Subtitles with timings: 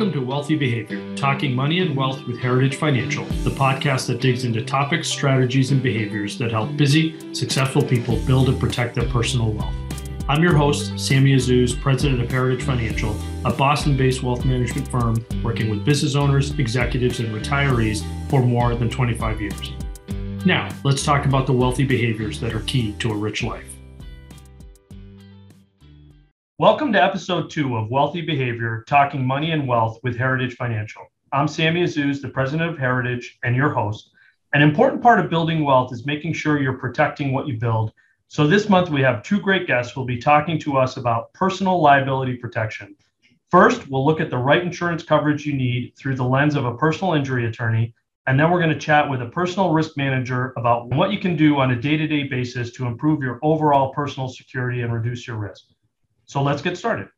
[0.00, 4.46] Welcome to Wealthy Behavior, talking money and wealth with Heritage Financial, the podcast that digs
[4.46, 9.52] into topics, strategies, and behaviors that help busy, successful people build and protect their personal
[9.52, 9.74] wealth.
[10.26, 13.14] I'm your host, Sammy Azzouz, president of Heritage Financial,
[13.44, 18.74] a Boston based wealth management firm working with business owners, executives, and retirees for more
[18.74, 19.72] than 25 years.
[20.46, 23.69] Now, let's talk about the wealthy behaviors that are key to a rich life.
[26.60, 31.00] Welcome to episode two of Wealthy Behavior Talking Money and Wealth with Heritage Financial.
[31.32, 34.10] I'm Sammy Azzouz, the president of Heritage and your host.
[34.52, 37.94] An important part of building wealth is making sure you're protecting what you build.
[38.28, 41.32] So this month we have two great guests who will be talking to us about
[41.32, 42.94] personal liability protection.
[43.50, 46.76] First, we'll look at the right insurance coverage you need through the lens of a
[46.76, 47.94] personal injury attorney.
[48.26, 51.36] And then we're going to chat with a personal risk manager about what you can
[51.36, 55.26] do on a day to day basis to improve your overall personal security and reduce
[55.26, 55.69] your risk.
[56.30, 57.08] So let's get started.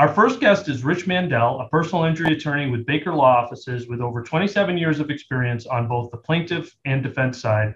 [0.00, 4.00] Our first guest is Rich Mandel, a personal injury attorney with Baker Law Offices with
[4.00, 7.72] over 27 years of experience on both the plaintiff and defense side.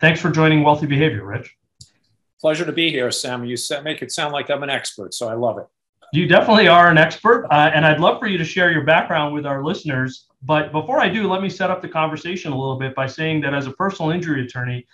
[0.00, 1.56] Thanks for joining Wealthy Behavior, Rich.
[2.40, 3.44] Pleasure to be here, Sam.
[3.44, 5.66] You make it sound like I'm an expert, so I love it.
[6.12, 9.34] You definitely are an expert, uh, and I'd love for you to share your background
[9.34, 10.28] with our listeners.
[10.44, 13.40] But before I do, let me set up the conversation a little bit by saying
[13.40, 14.86] that as a personal injury attorney,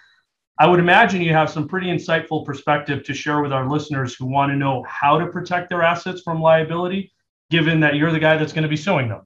[0.60, 4.26] I would imagine you have some pretty insightful perspective to share with our listeners who
[4.26, 7.14] want to know how to protect their assets from liability,
[7.48, 9.22] given that you're the guy that's going to be suing them.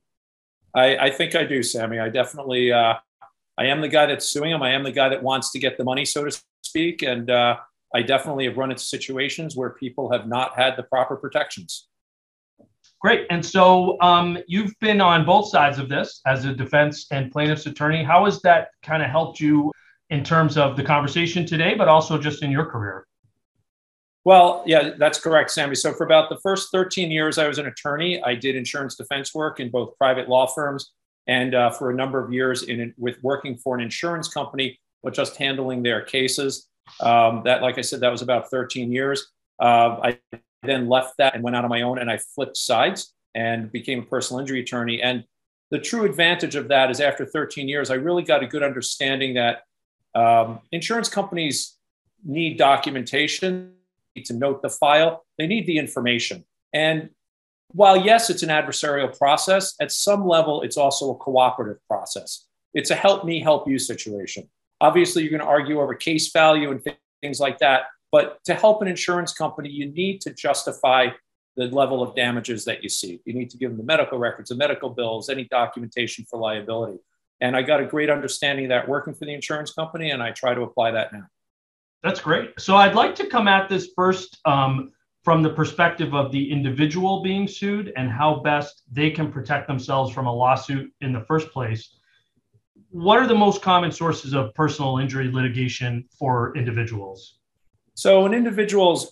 [0.77, 1.99] I, I think I do, Sammy.
[1.99, 2.95] I definitely, uh,
[3.59, 4.63] I am the guy that's suing them.
[4.63, 7.03] I am the guy that wants to get the money, so to speak.
[7.03, 7.57] And uh,
[7.93, 11.89] I definitely have run into situations where people have not had the proper protections.
[13.01, 13.27] Great.
[13.31, 17.67] And so um, you've been on both sides of this as a defense and plaintiff's
[17.67, 18.05] attorney.
[18.05, 19.73] How has that kind of helped you
[20.15, 23.07] in terms of the conversation today, but also just in your career?
[24.25, 25.75] Well, yeah, that's correct, Sammy.
[25.75, 28.23] So for about the first 13 years, I was an attorney.
[28.23, 30.93] I did insurance defense work in both private law firms
[31.27, 35.13] and uh, for a number of years in with working for an insurance company, but
[35.13, 36.69] just handling their cases.
[37.01, 39.27] Um, that, like I said, that was about 13 years.
[39.61, 40.19] Uh, I
[40.63, 43.99] then left that and went out on my own, and I flipped sides and became
[43.99, 45.03] a personal injury attorney.
[45.03, 45.25] And
[45.71, 49.35] the true advantage of that is after 13 years, I really got a good understanding
[49.35, 49.63] that
[50.15, 51.77] um, insurance companies
[52.25, 53.73] need documentation,
[54.17, 56.45] need to note the file, they need the information.
[56.73, 57.11] And
[57.73, 62.47] while, yes, it's an adversarial process, at some level, it's also a cooperative process.
[62.73, 64.49] It's a help me, help you situation.
[64.81, 66.83] Obviously, you're going to argue over case value and
[67.23, 67.83] things like that.
[68.13, 71.09] But to help an insurance company, you need to justify
[71.57, 73.21] the level of damages that you see.
[73.25, 76.99] You need to give them the medical records, the medical bills, any documentation for liability.
[77.41, 80.31] And I got a great understanding of that working for the insurance company, and I
[80.31, 81.27] try to apply that now.
[82.03, 82.53] That's great.
[82.59, 84.93] So I'd like to come at this first um,
[85.25, 90.13] from the perspective of the individual being sued and how best they can protect themselves
[90.13, 91.97] from a lawsuit in the first place.
[92.91, 97.39] What are the most common sources of personal injury litigation for individuals?
[97.95, 99.09] So, an individual's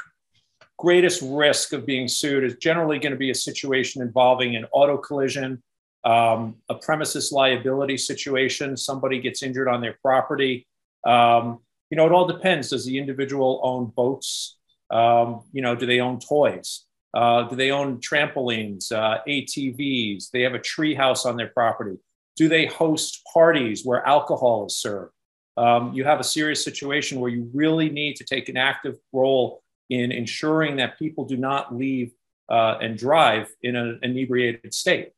[0.78, 4.98] greatest risk of being sued is generally going to be a situation involving an auto
[4.98, 5.62] collision,
[6.04, 10.66] um, a premises liability situation, somebody gets injured on their property.
[11.06, 12.70] Um, you know, it all depends.
[12.70, 14.58] Does the individual own boats?
[14.90, 16.86] Um, you know, do they own toys?
[17.14, 20.30] Uh, do they own trampolines, uh, ATVs?
[20.30, 21.98] They have a tree house on their property.
[22.36, 25.12] Do they host parties where alcohol is served?
[25.56, 29.62] Um, you have a serious situation where you really need to take an active role
[29.90, 32.12] in ensuring that people do not leave
[32.48, 35.12] uh, and drive in an inebriated state.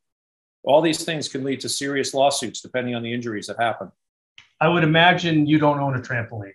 [0.64, 3.92] All these things can lead to serious lawsuits depending on the injuries that happen.
[4.60, 6.54] I would imagine you don't own a trampoline.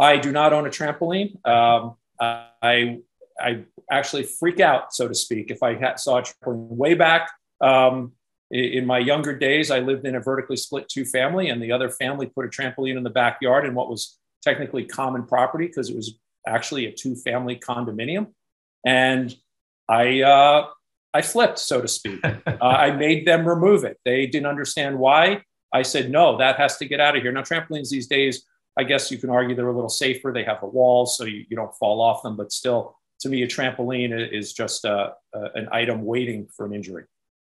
[0.00, 1.36] I do not own a trampoline.
[1.46, 3.00] Um, I,
[3.38, 7.30] I actually freak out, so to speak, if I had, saw a trampoline way back.
[7.60, 8.12] Um,
[8.50, 11.88] in my younger days, I lived in a vertically split two family, and the other
[11.88, 15.96] family put a trampoline in the backyard in what was technically common property because it
[15.96, 18.28] was actually a two family condominium.
[18.86, 19.34] And
[19.88, 20.66] I, uh,
[21.14, 22.20] I flipped, so to speak.
[22.24, 23.98] uh, I made them remove it.
[24.04, 25.42] They didn't understand why.
[25.72, 27.32] I said, no, that has to get out of here.
[27.32, 28.44] Now, trampolines these days,
[28.76, 30.32] I guess you can argue they're a little safer.
[30.32, 33.42] They have the walls so you, you don't fall off them, but still, to me,
[33.42, 37.04] a trampoline is just uh, uh, an item waiting for an injury.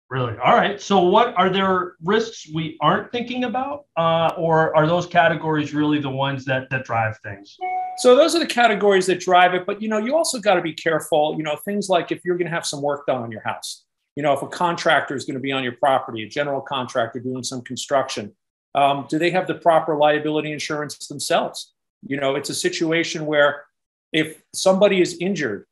[0.09, 0.35] Really?
[0.43, 0.81] All right.
[0.81, 5.99] So, what are there risks we aren't thinking about, uh, or are those categories really
[5.99, 7.55] the ones that that drive things?
[7.99, 9.65] So, those are the categories that drive it.
[9.65, 11.35] But you know, you also got to be careful.
[11.37, 13.85] You know, things like if you're going to have some work done on your house.
[14.15, 17.19] You know, if a contractor is going to be on your property, a general contractor
[17.19, 18.33] doing some construction,
[18.75, 21.73] um, do they have the proper liability insurance themselves?
[22.05, 23.63] You know, it's a situation where
[24.11, 25.65] if somebody is injured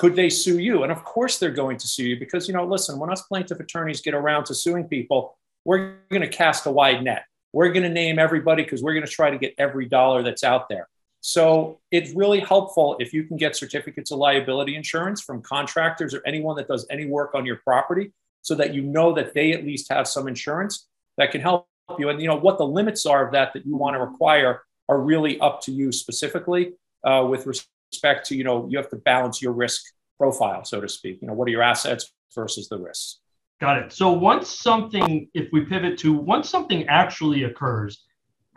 [0.00, 0.82] could they sue you?
[0.82, 3.60] And of course they're going to sue you because, you know, listen, when us plaintiff
[3.60, 5.36] attorneys get around to suing people,
[5.66, 7.26] we're going to cast a wide net.
[7.52, 10.42] We're going to name everybody because we're going to try to get every dollar that's
[10.42, 10.88] out there.
[11.20, 16.22] So it's really helpful if you can get certificates of liability insurance from contractors or
[16.26, 18.12] anyone that does any work on your property
[18.42, 20.88] so that you know that they at least have some insurance
[21.18, 21.68] that can help
[21.98, 22.08] you.
[22.08, 25.00] And you know what the limits are of that that you want to require are
[25.00, 26.72] really up to you specifically
[27.04, 29.82] uh, with respect to, you know, you have to balance your risk
[30.18, 31.18] profile, so to speak.
[31.20, 33.20] You know, what are your assets versus the risks?
[33.60, 33.92] Got it.
[33.92, 38.04] So once something, if we pivot to once something actually occurs,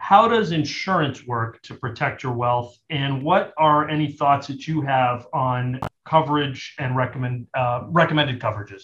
[0.04, 2.78] how does insurance work to protect your wealth?
[2.90, 8.82] And what are any thoughts that you have on coverage and recommend uh, recommended coverages?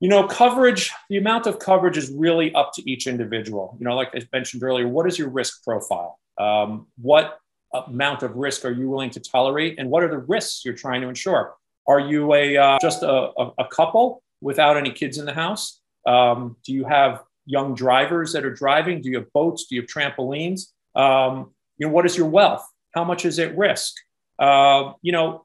[0.00, 3.76] You know, coverage, the amount of coverage is really up to each individual.
[3.78, 6.18] You know, like I mentioned earlier, what is your risk profile?
[6.38, 7.38] Um, what
[7.74, 9.78] amount of risk are you willing to tolerate?
[9.78, 11.54] And what are the risks you're trying to insure?
[11.86, 15.82] Are you a uh, just a, a, a, couple without any kids in the house?
[16.06, 19.02] Um, do you have young drivers that are driving?
[19.02, 19.66] Do you have boats?
[19.66, 20.68] Do you have trampolines?
[20.94, 22.66] Um, you know, what is your wealth?
[22.94, 23.94] How much is at risk?
[24.38, 25.44] Uh, you know,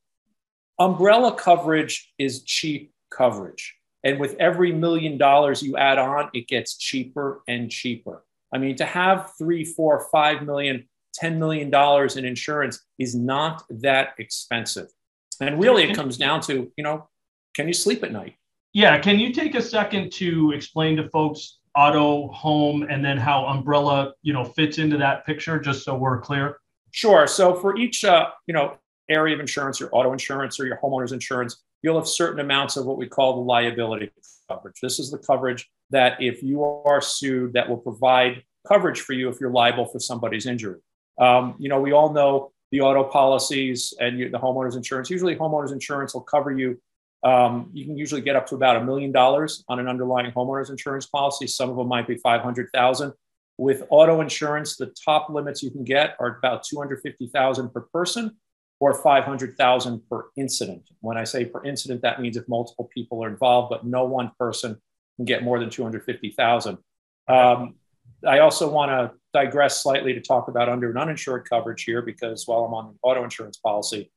[0.80, 3.76] umbrella coverage is cheap coverage.
[4.04, 8.24] And with every million dollars you add on, it gets cheaper and cheaper.
[8.54, 10.88] I mean, to have three, four, five million,
[11.22, 11.74] $10 million
[12.18, 14.90] in insurance is not that expensive.
[15.42, 17.10] And really, it comes down to, you know,
[17.56, 18.36] can you sleep at night?
[18.74, 19.00] Yeah.
[19.00, 24.14] Can you take a second to explain to folks auto, home, and then how umbrella,
[24.22, 26.58] you know, fits into that picture, just so we're clear?
[26.92, 27.28] Sure.
[27.28, 28.78] So for each, uh, you know,
[29.10, 32.86] area of insurance, your auto insurance or your homeowner's insurance, you'll have certain amounts of
[32.86, 34.10] what we call the liability
[34.48, 34.80] coverage.
[34.82, 39.30] This is the coverage that if you are sued, that will provide coverage for you
[39.30, 40.80] if you're liable for somebody's injury.
[41.20, 45.10] Um, you know, we all know the auto policies and you, the homeowners insurance.
[45.10, 46.82] Usually, homeowners insurance will cover you.
[47.26, 50.70] Um, you can usually get up to about a million dollars on an underlying homeowners
[50.70, 51.48] insurance policy.
[51.48, 53.14] Some of them might be five hundred thousand.
[53.58, 57.70] With auto insurance, the top limits you can get are about two hundred fifty thousand
[57.74, 58.38] per person
[58.80, 60.84] or 500,000 per incident.
[61.00, 64.32] When I say per incident, that means if multiple people are involved, but no one
[64.38, 64.78] person
[65.16, 66.78] can get more than 250,000.
[67.28, 67.76] Um,
[68.28, 72.48] I also want to digress slightly to talk about under and uninsured coverage here because
[72.48, 74.12] while I'm on the auto insurance policy,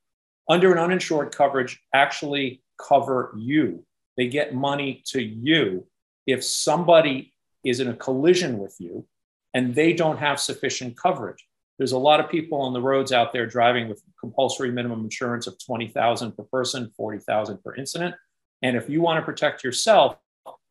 [0.49, 3.85] under and uninsured coverage actually cover you.
[4.17, 5.87] They get money to you
[6.27, 7.33] if somebody
[7.65, 9.07] is in a collision with you
[9.55, 11.45] and they don't have sufficient coverage.
[11.79, 15.47] There's a lot of people on the roads out there driving with compulsory minimum insurance
[15.47, 18.15] of 20,000 per person, 40,000 per incident.
[18.63, 20.17] And if you want to protect yourself,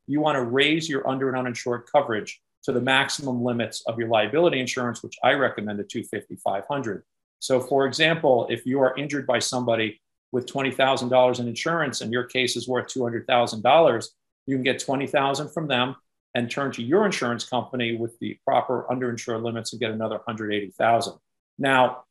[0.08, 4.10] you want to raise your under and uninsured coverage to the maximum limits of your
[4.10, 7.04] liability insurance, which I recommend at 250, 500.
[7.40, 10.02] So, for example, if you are injured by somebody
[10.32, 14.08] with $20,000 in insurance and your case is worth $200,000,
[14.46, 15.96] you can get 20,000 from them
[16.36, 21.14] and turn to your insurance company with the proper underinsured limits and get another 180,000.
[21.58, 22.04] Now,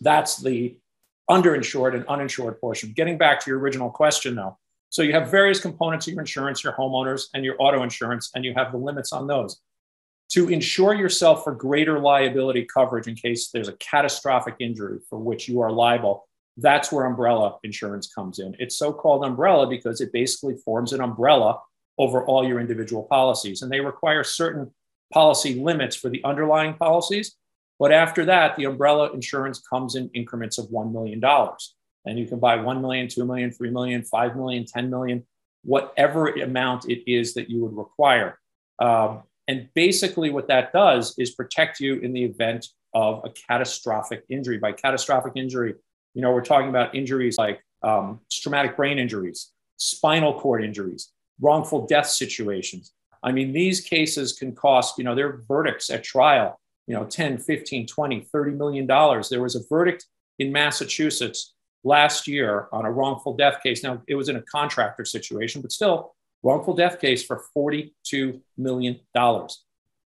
[0.00, 0.76] that's the
[1.30, 2.92] underinsured and uninsured portion.
[2.92, 4.58] Getting back to your original question though.
[4.90, 8.44] So you have various components of your insurance, your homeowners and your auto insurance, and
[8.44, 9.60] you have the limits on those
[10.32, 15.46] to insure yourself for greater liability coverage in case there's a catastrophic injury for which
[15.46, 16.26] you are liable.
[16.56, 18.54] That's where umbrella insurance comes in.
[18.58, 21.60] It's so called umbrella because it basically forms an umbrella
[21.98, 23.62] over all your individual policies.
[23.62, 24.70] And they require certain
[25.12, 27.36] policy limits for the underlying policies.
[27.78, 31.22] But after that, the umbrella insurance comes in increments of $1 million.
[32.04, 35.26] And you can buy 1 million, 2 million, 3 million, 5 million, 10 million,
[35.64, 38.38] whatever amount it is that you would require.
[38.78, 44.24] Um, and basically, what that does is protect you in the event of a catastrophic
[44.28, 44.58] injury.
[44.58, 45.74] By catastrophic injury,
[46.14, 51.86] you know, we're talking about injuries like um, traumatic brain injuries, spinal cord injuries, wrongful
[51.86, 52.92] death situations.
[53.22, 57.38] I mean, these cases can cost, you know, their verdicts at trial, you know, 10,
[57.38, 59.28] 15, 20, 30 million dollars.
[59.28, 60.06] There was a verdict
[60.38, 61.54] in Massachusetts
[61.84, 63.82] last year on a wrongful death case.
[63.82, 68.98] Now, it was in a contractor situation, but still, wrongful death case for $42 million.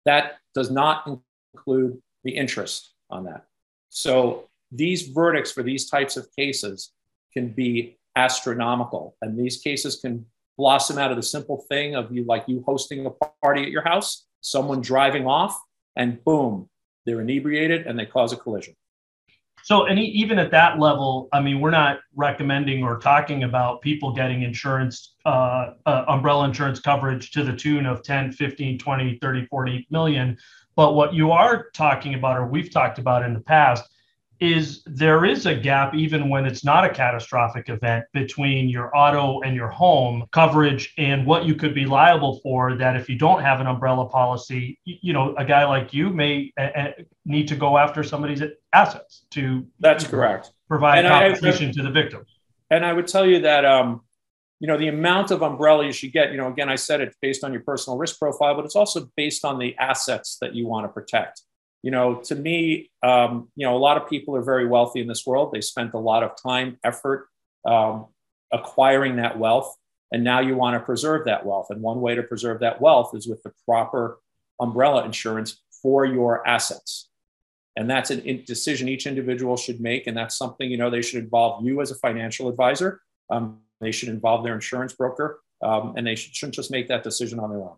[0.04, 1.20] That does not
[1.54, 3.46] include the interest on that.
[3.90, 6.92] So these verdicts for these types of cases
[7.32, 9.16] can be astronomical.
[9.22, 10.26] And these cases can
[10.56, 13.10] blossom out of the simple thing of you like you hosting a
[13.42, 15.58] party at your house, someone driving off,
[15.96, 16.68] and boom,
[17.06, 18.74] they're inebriated and they cause a collision.
[19.62, 24.12] So, and even at that level, I mean, we're not recommending or talking about people
[24.12, 29.46] getting insurance, uh, uh, umbrella insurance coverage to the tune of 10, 15, 20, 30,
[29.46, 30.36] 40 million.
[30.76, 33.88] But what you are talking about, or we've talked about in the past,
[34.40, 39.40] is there is a gap even when it's not a catastrophic event between your auto
[39.42, 43.42] and your home coverage and what you could be liable for that if you don't
[43.42, 46.88] have an umbrella policy you know a guy like you may uh,
[47.24, 50.52] need to go after somebody's assets to that's correct.
[50.68, 52.24] provide and compensation I, to the victim.
[52.70, 54.00] And i would tell you that um,
[54.58, 57.16] you know the amount of umbrella you should get you know again i said it's
[57.20, 60.66] based on your personal risk profile but it's also based on the assets that you
[60.66, 61.42] want to protect
[61.84, 65.06] you know, to me, um, you know, a lot of people are very wealthy in
[65.06, 65.52] this world.
[65.52, 67.28] They spent a lot of time, effort
[67.66, 68.06] um,
[68.50, 69.76] acquiring that wealth.
[70.10, 71.66] And now you want to preserve that wealth.
[71.68, 74.18] And one way to preserve that wealth is with the proper
[74.58, 77.10] umbrella insurance for your assets.
[77.76, 80.06] And that's a decision each individual should make.
[80.06, 83.02] And that's something, you know, they should involve you as a financial advisor.
[83.28, 85.42] Um, they should involve their insurance broker.
[85.62, 87.76] Um, and they should, shouldn't just make that decision on their own.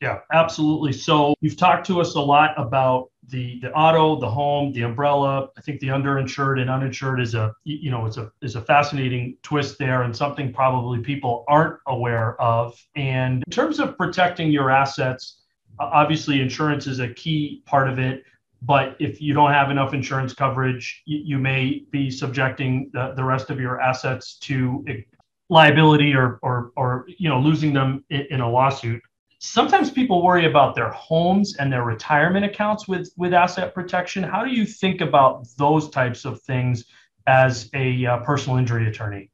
[0.00, 0.92] Yeah, absolutely.
[0.92, 5.48] So you've talked to us a lot about the the auto, the home, the umbrella.
[5.56, 9.38] I think the underinsured and uninsured is a you know it's a is a fascinating
[9.42, 12.78] twist there and something probably people aren't aware of.
[12.94, 15.40] And in terms of protecting your assets,
[15.78, 18.22] obviously insurance is a key part of it.
[18.62, 23.24] But if you don't have enough insurance coverage, you, you may be subjecting the, the
[23.24, 25.00] rest of your assets to eh,
[25.48, 29.00] liability or or or you know losing them in, in a lawsuit
[29.38, 34.22] sometimes people worry about their homes and their retirement accounts with with asset protection.
[34.22, 36.84] How do you think about those types of things
[37.26, 39.30] as a uh, personal injury attorney?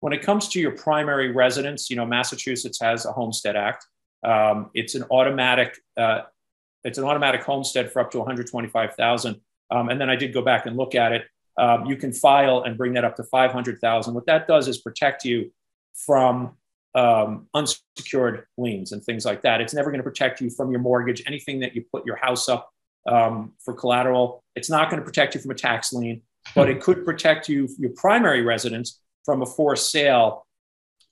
[0.00, 3.86] When it comes to your primary residence you know massachusetts has a homestead act.
[4.24, 6.22] Um, it's an automatic uh,
[6.84, 10.66] it's an automatic homestead for up to 125000 um, and then i did go back
[10.66, 11.26] and look at it.
[11.58, 15.24] Um, you can file and bring that up to 500000 what that does is protect
[15.24, 15.52] you
[15.94, 16.56] from
[16.96, 19.60] um, unsecured liens and things like that.
[19.60, 22.48] It's never going to protect you from your mortgage, anything that you put your house
[22.48, 22.70] up
[23.06, 24.42] um, for collateral.
[24.56, 26.22] It's not going to protect you from a tax lien,
[26.54, 30.46] but it could protect you, your primary residence, from a forced sale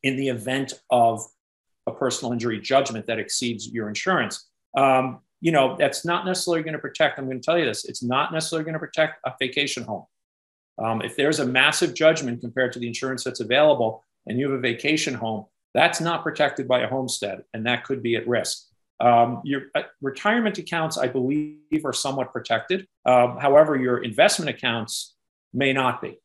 [0.03, 1.23] in the event of
[1.87, 4.49] a personal injury judgment that exceeds your insurance.
[4.77, 7.85] Um, you know, that's not necessarily going to protect, I'm going to tell you this,
[7.85, 10.05] it's not necessarily going to protect a vacation home.
[10.83, 14.59] Um, if there's a massive judgment compared to the insurance that's available and you have
[14.59, 18.69] a vacation home, that's not protected by a homestead, and that could be at risk.
[19.01, 22.87] Um, your uh, retirement accounts, I believe, are somewhat protected.
[23.05, 25.15] Um, however, your investment accounts
[25.53, 26.19] may not be,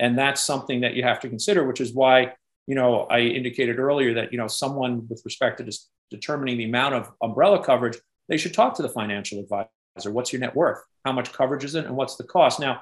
[0.00, 1.64] and that's something that you have to consider.
[1.64, 2.32] Which is why,
[2.66, 6.64] you know, I indicated earlier that you know someone with respect to just determining the
[6.64, 10.10] amount of umbrella coverage, they should talk to the financial advisor.
[10.10, 10.82] What's your net worth?
[11.04, 12.58] How much coverage is it, and what's the cost?
[12.58, 12.80] Now,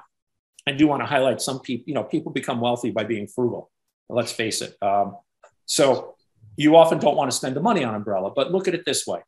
[0.65, 1.83] I do want to highlight some people.
[1.85, 3.69] You know, people become wealthy by being frugal.
[4.09, 4.77] Let's face it.
[4.81, 5.17] Um,
[5.65, 6.15] so
[6.55, 9.07] you often don't want to spend the money on umbrella, but look at it this
[9.07, 9.19] way.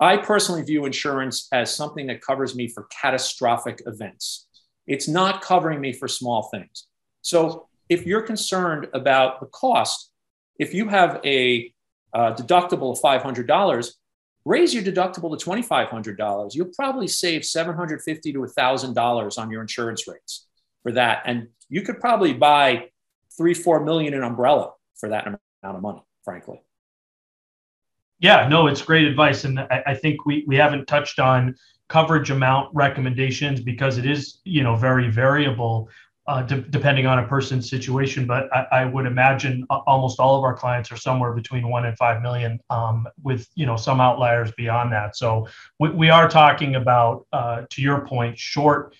[0.00, 4.46] I personally view insurance as something that covers me for catastrophic events.
[4.86, 6.86] It's not covering me for small things.
[7.20, 10.10] So if you're concerned about the cost,
[10.58, 11.72] if you have a
[12.14, 13.92] uh, deductible of $500,
[14.44, 16.54] raise your deductible to $2,500.
[16.54, 20.46] You'll probably save $750 to $1,000 on your insurance rates
[20.82, 21.22] for that.
[21.26, 22.88] And you could probably buy
[23.36, 25.26] three, four million in umbrella for that
[25.62, 26.62] amount of money frankly.
[28.18, 29.44] Yeah, no, it's great advice.
[29.44, 31.56] And I, I think we, we haven't touched on
[31.88, 35.90] coverage amount recommendations because it is, you know, very variable
[36.28, 38.26] uh, de- depending on a person's situation.
[38.26, 41.98] But I, I, would imagine almost all of our clients are somewhere between one and
[41.98, 45.16] five million, um, with you know some outliers beyond that.
[45.16, 45.48] So
[45.80, 48.94] we, we are talking about, uh, to your point, short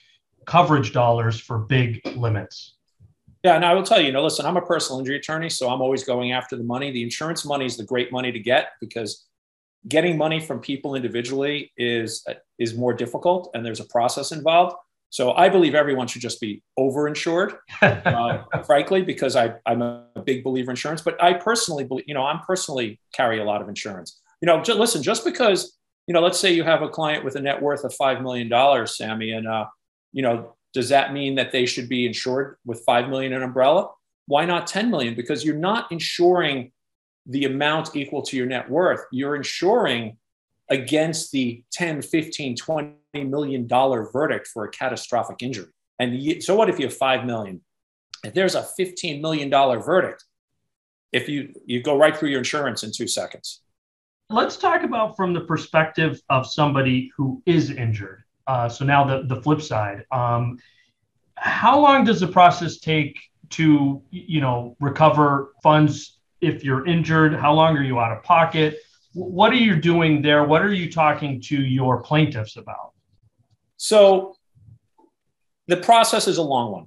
[0.46, 2.74] coverage dollars for big limits.
[3.42, 5.68] Yeah, and I will tell you, you know, listen, I'm a personal injury attorney, so
[5.68, 6.92] I'm always going after the money.
[6.92, 9.26] The insurance money is the great money to get because
[9.88, 12.24] getting money from people individually is
[12.58, 14.76] is more difficult, and there's a process involved.
[15.10, 20.42] So I believe everyone should just be overinsured, uh, frankly, because I, I'm a big
[20.42, 21.02] believer in insurance.
[21.02, 24.20] But I personally, believe, you know, I'm personally carry a lot of insurance.
[24.40, 27.36] You know, just, listen, just because you know, let's say you have a client with
[27.36, 29.66] a net worth of five million dollars, Sammy, and uh,
[30.12, 33.90] you know, does that mean that they should be insured with 5 million in umbrella?
[34.26, 35.14] Why not 10 million?
[35.14, 36.72] Because you're not insuring
[37.26, 39.00] the amount equal to your net worth.
[39.12, 40.16] You're insuring
[40.68, 45.68] against the 10, 15, 20 million dollar verdict for a catastrophic injury.
[45.98, 47.60] And so what if you have 5 million?
[48.24, 50.24] If there's a 15 million dollar verdict,
[51.12, 53.60] if you you go right through your insurance in 2 seconds.
[54.30, 58.21] Let's talk about from the perspective of somebody who is injured.
[58.46, 60.04] Uh, so now the, the flip side.
[60.10, 60.58] Um,
[61.36, 63.18] how long does the process take
[63.50, 67.34] to, you know, recover funds if you're injured?
[67.34, 68.78] How long are you out of pocket?
[69.14, 70.44] What are you doing there?
[70.44, 72.92] What are you talking to your plaintiffs about?
[73.76, 74.36] So
[75.66, 76.86] the process is a long one.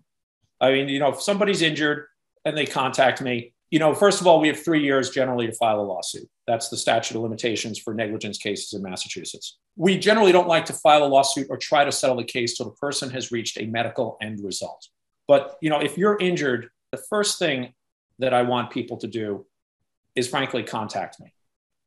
[0.61, 2.07] I mean, you know, if somebody's injured
[2.45, 5.53] and they contact me, you know, first of all, we have three years generally to
[5.53, 6.29] file a lawsuit.
[6.47, 9.57] That's the statute of limitations for negligence cases in Massachusetts.
[9.75, 12.67] We generally don't like to file a lawsuit or try to settle the case till
[12.67, 14.87] the person has reached a medical end result.
[15.27, 17.73] But, you know, if you're injured, the first thing
[18.19, 19.45] that I want people to do
[20.15, 21.33] is frankly contact me.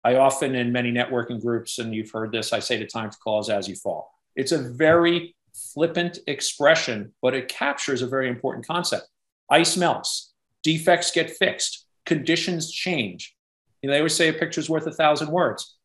[0.05, 3.19] I often, in many networking groups, and you've heard this, I say the time to
[3.19, 4.11] call is as you fall.
[4.37, 5.35] It's a very
[5.75, 9.09] flippant expression, but it captures a very important concept.
[9.51, 10.28] Ice melts,
[10.63, 13.35] defects get fixed, conditions change.
[13.83, 15.77] You know, they always say a picture's worth a thousand words.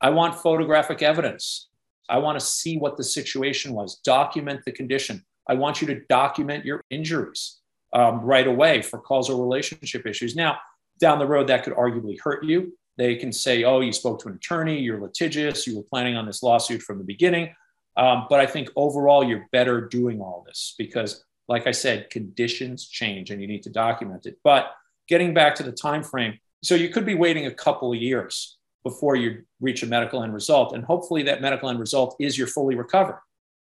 [0.00, 1.68] I want photographic evidence.
[2.08, 5.24] I want to see what the situation was, document the condition.
[5.48, 7.60] I want you to document your injuries
[7.92, 10.34] um, right away for causal relationship issues.
[10.34, 10.58] Now,
[10.98, 12.76] down the road, that could arguably hurt you.
[12.98, 16.26] They can say, oh, you spoke to an attorney, you're litigious, you were planning on
[16.26, 17.54] this lawsuit from the beginning.
[17.96, 22.86] Um, but I think overall, you're better doing all this because, like I said, conditions
[22.86, 24.38] change and you need to document it.
[24.44, 24.70] But
[25.08, 28.56] getting back to the time frame, so you could be waiting a couple of years
[28.84, 32.46] before you reach a medical end result, and hopefully that medical end result is you're
[32.46, 33.20] fully recovered.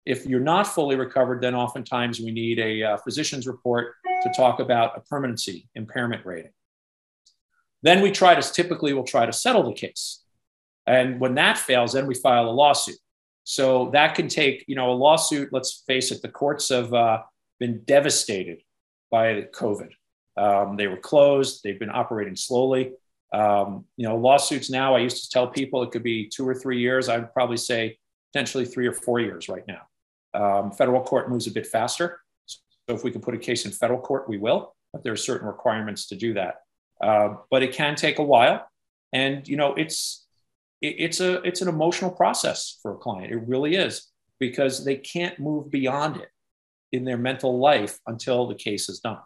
[0.07, 4.61] If you're not fully recovered, then oftentimes we need a uh, physician's report to talk
[4.61, 6.53] about a permanency impairment rating.
[7.83, 10.23] Then we try to typically we'll try to settle the case.
[10.87, 12.97] And when that fails, then we file a lawsuit.
[13.45, 15.51] So that can take, you know, a lawsuit.
[15.53, 17.19] Let's face it, the courts have uh,
[17.59, 18.63] been devastated
[19.11, 19.91] by COVID.
[20.37, 21.61] Um, they were closed.
[21.63, 22.93] They've been operating slowly.
[23.33, 24.95] Um, you know, lawsuits now.
[24.95, 27.09] I used to tell people it could be two or three years.
[27.09, 27.99] I would probably say
[28.33, 29.83] potentially three or four years right now.
[30.35, 32.21] Um, federal court moves a bit faster.
[32.47, 34.75] So if we can put a case in federal court, we will.
[34.93, 36.57] But there are certain requirements to do that.
[37.01, 38.69] Uh, but it can take a while,
[39.13, 40.27] and you know, it's
[40.81, 43.33] it, it's a it's an emotional process for a client.
[43.33, 46.29] It really is because they can't move beyond it
[46.95, 49.19] in their mental life until the case is done.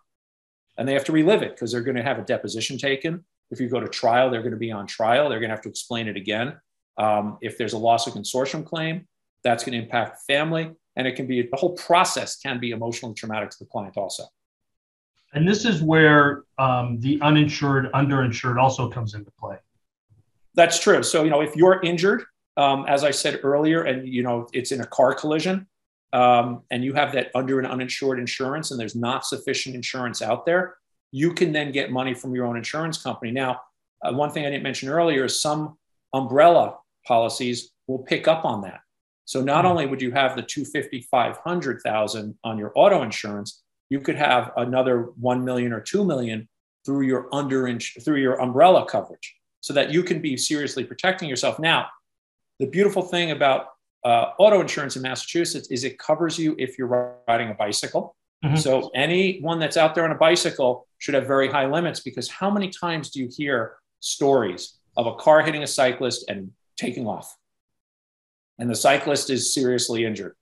[0.76, 3.24] And they have to relive it because they're going to have a deposition taken.
[3.50, 5.28] If you go to trial, they're going to be on trial.
[5.28, 6.56] They're going to have to explain it again.
[6.96, 9.06] Um, if there's a loss of consortium claim,
[9.42, 10.70] that's going to impact the family.
[10.96, 14.24] And it can be the whole process can be emotionally traumatic to the client also.
[15.34, 19.56] And this is where um, the uninsured, underinsured also comes into play.
[20.54, 21.02] That's true.
[21.02, 22.24] So, you know, if you're injured,
[22.56, 25.66] um, as I said earlier, and, you know, it's in a car collision
[26.12, 30.46] um, and you have that under and uninsured insurance and there's not sufficient insurance out
[30.46, 30.76] there,
[31.10, 33.30] you can then get money from your own insurance company.
[33.30, 33.60] Now,
[34.02, 35.76] uh, one thing I didn't mention earlier is some
[36.14, 38.80] umbrella policies will pick up on that.
[39.24, 39.70] So not hmm.
[39.72, 45.10] only would you have the 250, 500,000 on your auto insurance, you could have another
[45.20, 46.48] 1 million or 2 million
[46.84, 51.58] through your under through your umbrella coverage so that you can be seriously protecting yourself.
[51.58, 51.86] Now,
[52.58, 53.68] the beautiful thing about
[54.04, 58.14] uh, auto insurance in Massachusetts is it covers you if you're riding a bicycle.
[58.44, 58.56] Mm-hmm.
[58.56, 62.50] So anyone that's out there on a bicycle should have very high limits because how
[62.50, 67.36] many times do you hear stories of a car hitting a cyclist and taking off?
[68.58, 70.34] And the cyclist is seriously injured.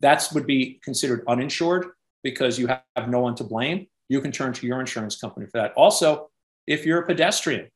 [0.00, 1.86] That would be considered uninsured
[2.22, 3.86] because you have no one to blame.
[4.08, 5.72] You can turn to your insurance company for that.
[5.74, 6.30] Also,
[6.66, 7.68] if you're a pedestrian,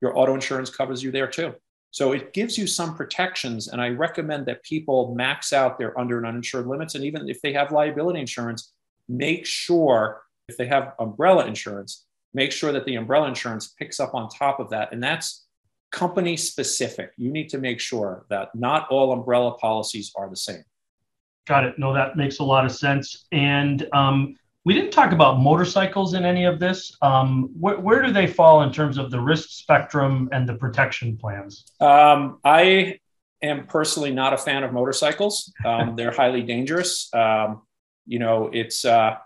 [0.00, 1.54] your auto insurance covers you there too.
[1.94, 3.68] So it gives you some protections.
[3.68, 6.96] And I recommend that people max out their under and uninsured limits.
[6.96, 8.72] And even if they have liability insurance,
[9.08, 14.12] make sure if they have umbrella insurance, make sure that the umbrella insurance picks up
[14.12, 14.92] on top of that.
[14.92, 15.46] And that's
[15.92, 17.12] company specific.
[17.16, 20.64] You need to make sure that not all umbrella policies are the same.
[21.46, 21.78] Got it.
[21.78, 23.26] No, that makes a lot of sense.
[23.30, 26.96] And um, we didn't talk about motorcycles in any of this.
[27.02, 31.18] Um, wh- where do they fall in terms of the risk spectrum and the protection
[31.18, 31.64] plans?
[31.80, 32.98] Um, I
[33.42, 35.52] am personally not a fan of motorcycles.
[35.64, 37.12] Um, they're highly dangerous.
[37.12, 37.62] Um,
[38.06, 39.16] you know, it's uh,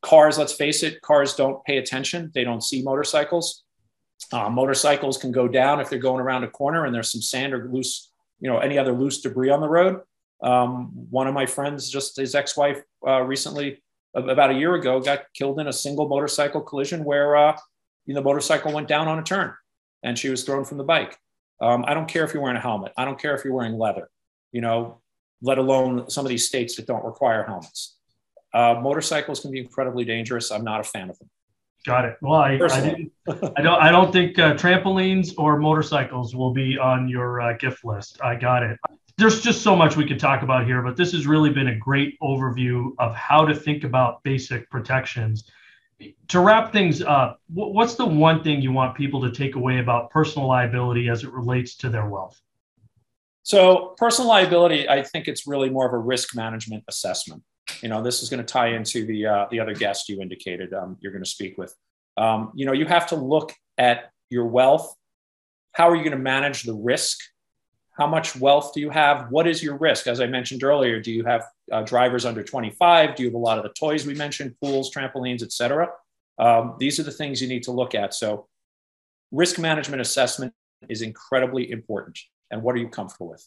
[0.00, 2.30] cars, let's face it, cars don't pay attention.
[2.34, 3.64] They don't see motorcycles.
[4.32, 7.52] Uh, motorcycles can go down if they're going around a corner and there's some sand
[7.52, 10.00] or loose, you know, any other loose debris on the road.
[10.42, 13.82] Um, one of my friends, just his ex-wife, uh, recently
[14.14, 17.56] about a year ago got killed in a single motorcycle collision where uh,
[18.06, 19.54] you know, the motorcycle went down on a turn
[20.02, 21.16] and she was thrown from the bike.
[21.60, 22.92] Um, I don't care if you're wearing a helmet.
[22.96, 24.08] I don't care if you're wearing leather,
[24.52, 25.00] you know,
[25.42, 27.96] let alone some of these states that don't require helmets.
[28.54, 30.50] Uh, motorcycles can be incredibly dangerous.
[30.50, 31.28] I'm not a fan of them.
[31.84, 32.16] Got it.
[32.20, 33.08] Well, I, I,
[33.56, 33.80] I don't.
[33.80, 38.18] I don't think uh, trampolines or motorcycles will be on your uh, gift list.
[38.20, 38.78] I got it
[39.18, 41.74] there's just so much we could talk about here, but this has really been a
[41.74, 45.50] great overview of how to think about basic protections.
[46.28, 50.10] To wrap things up, what's the one thing you want people to take away about
[50.10, 52.40] personal liability as it relates to their wealth?
[53.42, 57.42] So, personal liability, I think it's really more of a risk management assessment.
[57.82, 60.72] You know, this is going to tie into the uh, the other guest you indicated
[60.72, 61.74] um, you're going to speak with.
[62.16, 64.94] Um, you know, you have to look at your wealth.
[65.72, 67.18] How are you going to manage the risk?
[67.98, 69.26] How much wealth do you have?
[69.30, 70.06] What is your risk?
[70.06, 73.16] As I mentioned earlier, do you have uh, drivers under 25?
[73.16, 75.88] Do you have a lot of the toys we mentioned, pools, trampolines, etc.?
[76.38, 78.14] Um, these are the things you need to look at.
[78.14, 78.46] So,
[79.32, 80.54] risk management assessment
[80.88, 82.16] is incredibly important.
[82.52, 83.44] And what are you comfortable with?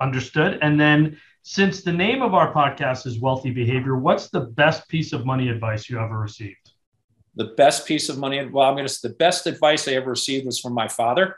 [0.00, 0.58] Understood.
[0.60, 5.14] And then, since the name of our podcast is Wealthy Behavior, what's the best piece
[5.14, 6.72] of money advice you ever received?
[7.36, 10.10] The best piece of money, well, I'm going to say the best advice I ever
[10.10, 11.36] received was from my father.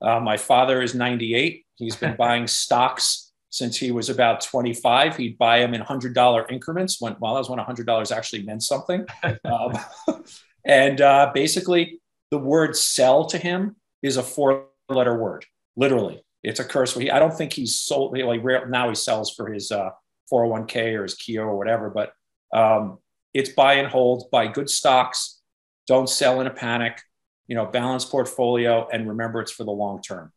[0.00, 1.64] Uh, my father is 98.
[1.80, 5.16] He's been buying stocks since he was about 25.
[5.16, 9.04] He'd buy them in $100 increments when, well, that was when $100 actually meant something.
[9.44, 9.76] um,
[10.64, 16.60] and uh, basically, the word sell to him is a four letter word, literally it's
[16.60, 16.94] a curse.
[16.94, 18.16] He, I don't think he's sold.
[18.16, 19.90] Like now, he sells for his uh,
[20.32, 21.90] 401k or his Keogh or whatever.
[21.90, 22.12] But
[22.52, 22.98] um,
[23.34, 25.40] it's buy and hold, buy good stocks.
[25.86, 27.00] Don't sell in a panic.
[27.46, 30.32] You know, balance portfolio, and remember it's for the long term.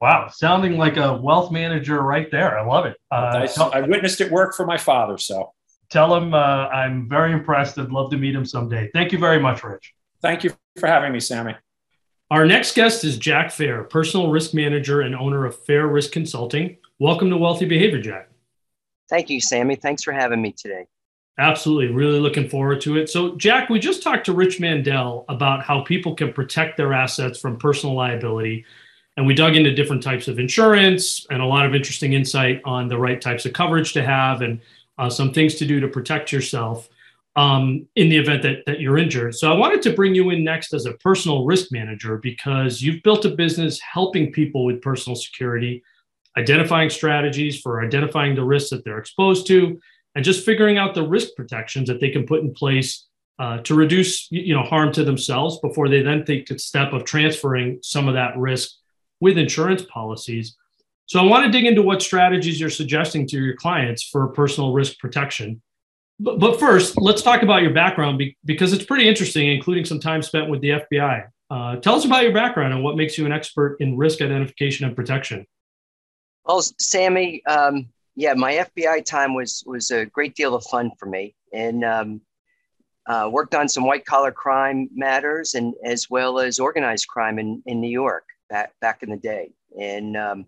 [0.00, 2.58] Wow, sounding like a wealth manager right there.
[2.58, 2.96] I love it.
[3.10, 5.16] Uh, I, I, witnessed it work for my father.
[5.16, 5.52] So
[5.88, 7.78] tell him uh, I'm very impressed.
[7.78, 8.90] I'd love to meet him someday.
[8.92, 9.94] Thank you very much, Rich.
[10.20, 11.54] Thank you for having me, Sammy.
[12.30, 16.76] Our next guest is Jack Fair, personal risk manager and owner of Fair Risk Consulting.
[16.98, 18.28] Welcome to Wealthy Behavior, Jack.
[19.08, 19.76] Thank you, Sammy.
[19.76, 20.86] Thanks for having me today.
[21.38, 21.94] Absolutely.
[21.94, 23.08] Really looking forward to it.
[23.10, 27.38] So, Jack, we just talked to Rich Mandel about how people can protect their assets
[27.38, 28.64] from personal liability.
[29.16, 32.88] And we dug into different types of insurance and a lot of interesting insight on
[32.88, 34.60] the right types of coverage to have and
[34.98, 36.88] uh, some things to do to protect yourself
[37.34, 39.34] um, in the event that, that you're injured.
[39.34, 43.02] So I wanted to bring you in next as a personal risk manager because you've
[43.02, 45.82] built a business helping people with personal security,
[46.38, 49.78] identifying strategies for identifying the risks that they're exposed to,
[50.14, 53.06] and just figuring out the risk protections that they can put in place
[53.38, 57.04] uh, to reduce you know harm to themselves before they then take the step of
[57.04, 58.70] transferring some of that risk
[59.20, 60.56] with insurance policies.
[61.06, 64.72] So I want to dig into what strategies you're suggesting to your clients for personal
[64.72, 65.62] risk protection.
[66.18, 70.22] But, but first, let's talk about your background because it's pretty interesting, including some time
[70.22, 71.28] spent with the FBI.
[71.48, 74.84] Uh, tell us about your background and what makes you an expert in risk identification
[74.84, 75.46] and protection.
[76.44, 81.06] Well, Sammy, um, yeah, my FBI time was was a great deal of fun for
[81.06, 82.20] me, and um,
[83.06, 87.62] uh, worked on some white collar crime matters and as well as organized crime in,
[87.66, 90.46] in New York back back in the day, and um,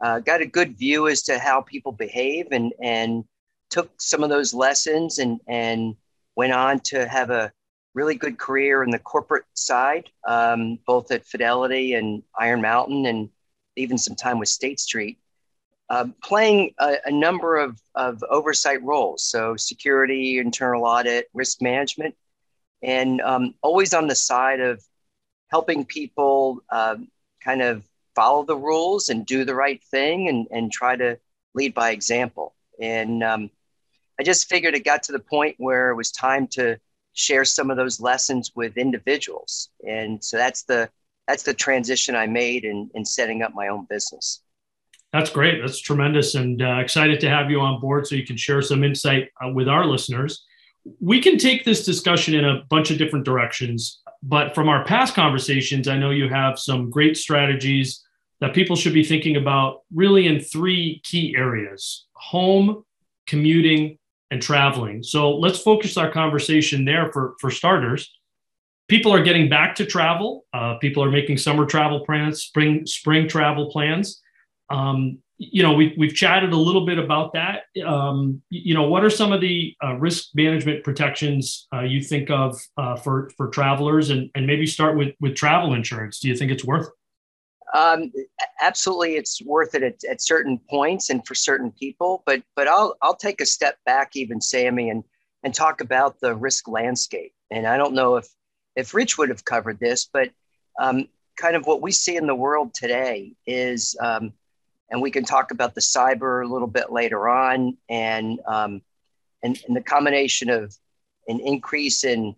[0.00, 3.24] uh, got a good view as to how people behave and and
[3.70, 5.96] took some of those lessons and and
[6.36, 7.52] went on to have a
[7.94, 13.30] really good career in the corporate side, um, both at Fidelity and Iron Mountain, and
[13.76, 15.18] even some time with State Street,
[15.90, 19.24] uh, playing a, a, number of, of oversight roles.
[19.24, 22.14] So, security, internal audit, risk management,
[22.82, 24.82] and um, always on the side of
[25.54, 26.96] helping people uh,
[27.40, 27.84] kind of
[28.16, 31.16] follow the rules and do the right thing and, and try to
[31.54, 32.56] lead by example.
[32.80, 33.50] And um,
[34.18, 36.76] I just figured it got to the point where it was time to
[37.12, 39.68] share some of those lessons with individuals.
[39.88, 40.90] And so that's the
[41.28, 44.42] that's the transition I made in, in setting up my own business.
[45.12, 45.60] That's great.
[45.60, 48.82] That's tremendous, and uh, excited to have you on board so you can share some
[48.82, 50.44] insight uh, with our listeners.
[51.00, 55.14] We can take this discussion in a bunch of different directions, but from our past
[55.14, 58.02] conversations, I know you have some great strategies
[58.40, 62.84] that people should be thinking about really in three key areas home,
[63.26, 63.98] commuting,
[64.30, 65.02] and traveling.
[65.02, 68.10] So let's focus our conversation there for, for starters.
[68.88, 70.46] People are getting back to travel.
[70.54, 74.22] Uh, people are making summer travel plans, spring spring travel plans.
[74.70, 75.18] Um,
[75.52, 77.62] you know, we, we've chatted a little bit about that.
[77.84, 82.30] Um, you know, what are some of the uh, risk management protections uh, you think
[82.30, 86.20] of uh, for for travelers, and and maybe start with with travel insurance?
[86.20, 86.86] Do you think it's worth?
[86.86, 87.78] It?
[87.78, 88.12] Um,
[88.62, 92.22] absolutely, it's worth it at, at, certain points and for certain people.
[92.26, 95.04] But but I'll I'll take a step back, even Sammy, and
[95.42, 97.32] and talk about the risk landscape.
[97.50, 98.28] And I don't know if
[98.76, 100.30] if Rich would have covered this, but
[100.80, 104.32] um, kind of what we see in the world today is, um,
[104.94, 108.80] and we can talk about the cyber a little bit later on, and um,
[109.42, 110.72] and, and the combination of
[111.26, 112.36] an increase in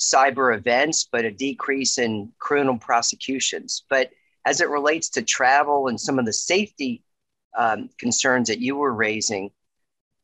[0.00, 3.84] cyber events, but a decrease in criminal prosecutions.
[3.88, 4.10] But
[4.44, 7.04] as it relates to travel and some of the safety
[7.56, 9.52] um, concerns that you were raising,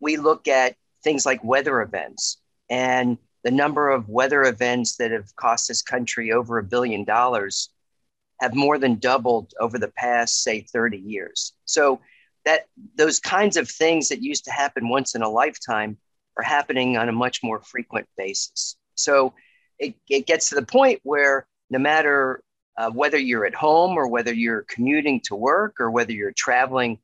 [0.00, 2.38] we look at things like weather events
[2.68, 7.70] and the number of weather events that have cost this country over a billion dollars
[8.40, 11.52] have more than doubled over the past, say, 30 years.
[11.64, 12.00] So
[12.44, 15.98] that those kinds of things that used to happen once in a lifetime
[16.36, 18.76] are happening on a much more frequent basis.
[18.94, 19.34] So
[19.78, 22.42] it, it gets to the point where no matter
[22.76, 26.98] uh, whether you're at home or whether you're commuting to work or whether you're traveling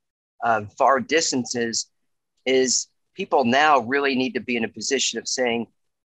[0.45, 1.87] uh, far distances,
[2.47, 5.67] is people now really need to be in a position of saying,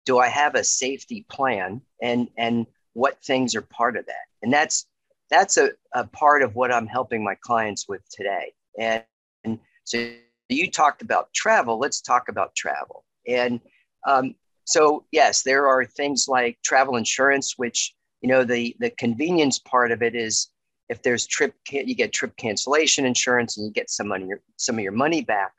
[0.06, 4.26] do I have a safety plan and and what things are part of that?
[4.42, 4.86] And that's
[5.30, 8.52] that's a, a part of what I'm helping my clients with today.
[8.78, 9.04] And,
[9.44, 10.10] and so
[10.48, 11.78] you talked about travel.
[11.78, 13.04] Let's talk about travel.
[13.26, 13.60] And
[14.06, 19.58] um, so yes, there are things like travel insurance, which you know the the convenience
[19.58, 20.48] part of it is
[20.88, 24.82] if there's trip you get trip cancellation insurance and you get some money some of
[24.82, 25.52] your money back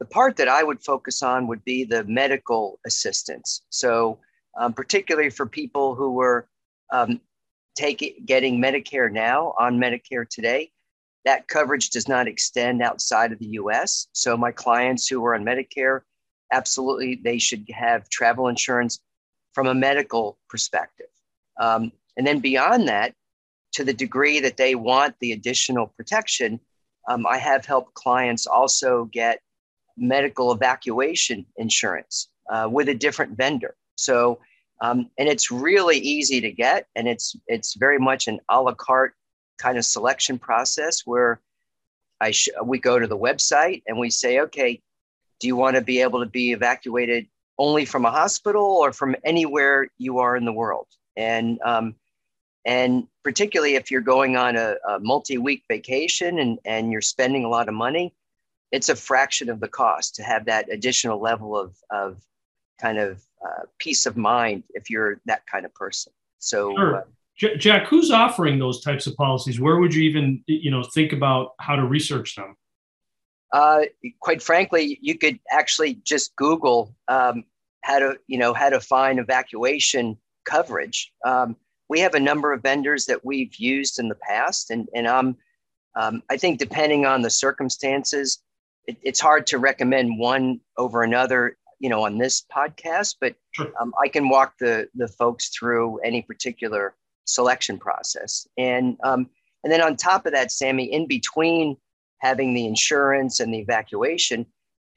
[0.00, 3.62] the part that I would focus on would be the medical assistance.
[3.68, 4.18] So,
[4.58, 6.48] um, particularly for people who were
[6.90, 7.20] um,
[7.80, 10.70] taking getting Medicare now on Medicare today,
[11.24, 14.08] that coverage does not extend outside of the U.S.
[14.12, 16.00] So, my clients who are on Medicare,
[16.52, 19.00] absolutely, they should have travel insurance
[19.54, 21.06] from a medical perspective.
[21.58, 23.14] Um, and then beyond that,
[23.72, 26.60] to the degree that they want the additional protection,
[27.08, 29.40] um, I have helped clients also get
[29.96, 33.74] medical evacuation insurance uh, with a different vendor.
[33.96, 34.38] So,
[34.80, 38.74] um, and it's really easy to get, and it's it's very much an a la
[38.74, 39.14] carte
[39.58, 41.40] kind of selection process where
[42.20, 44.80] I sh- we go to the website and we say, okay,
[45.38, 47.26] do you want to be able to be evacuated
[47.58, 50.86] only from a hospital or from anywhere you are in the world?
[51.16, 51.94] And um,
[52.64, 57.48] and particularly if you're going on a, a multi-week vacation and, and you're spending a
[57.48, 58.14] lot of money,
[58.70, 62.22] it's a fraction of the cost to have that additional level of, of
[62.80, 66.12] kind of uh, peace of mind if you're that kind of person.
[66.38, 66.96] So, sure.
[66.96, 67.02] uh,
[67.36, 69.60] J- Jack, who's offering those types of policies?
[69.60, 72.56] Where would you even, you know, think about how to research them?
[73.52, 73.82] Uh,
[74.20, 77.44] quite frankly, you could actually just Google um,
[77.82, 81.12] how to, you know, how to find evacuation coverage.
[81.24, 81.56] Um,
[81.88, 85.36] we have a number of vendors that we've used in the past, and and I'm,
[85.98, 88.40] um, I think depending on the circumstances,
[88.86, 93.72] it, it's hard to recommend one over another, you know, on this podcast, but sure.
[93.80, 98.46] um, I can walk the the folks through any particular selection process.
[98.56, 99.28] And um,
[99.64, 101.76] and then on top of that, Sammy, in between
[102.18, 104.46] having the insurance and the evacuation,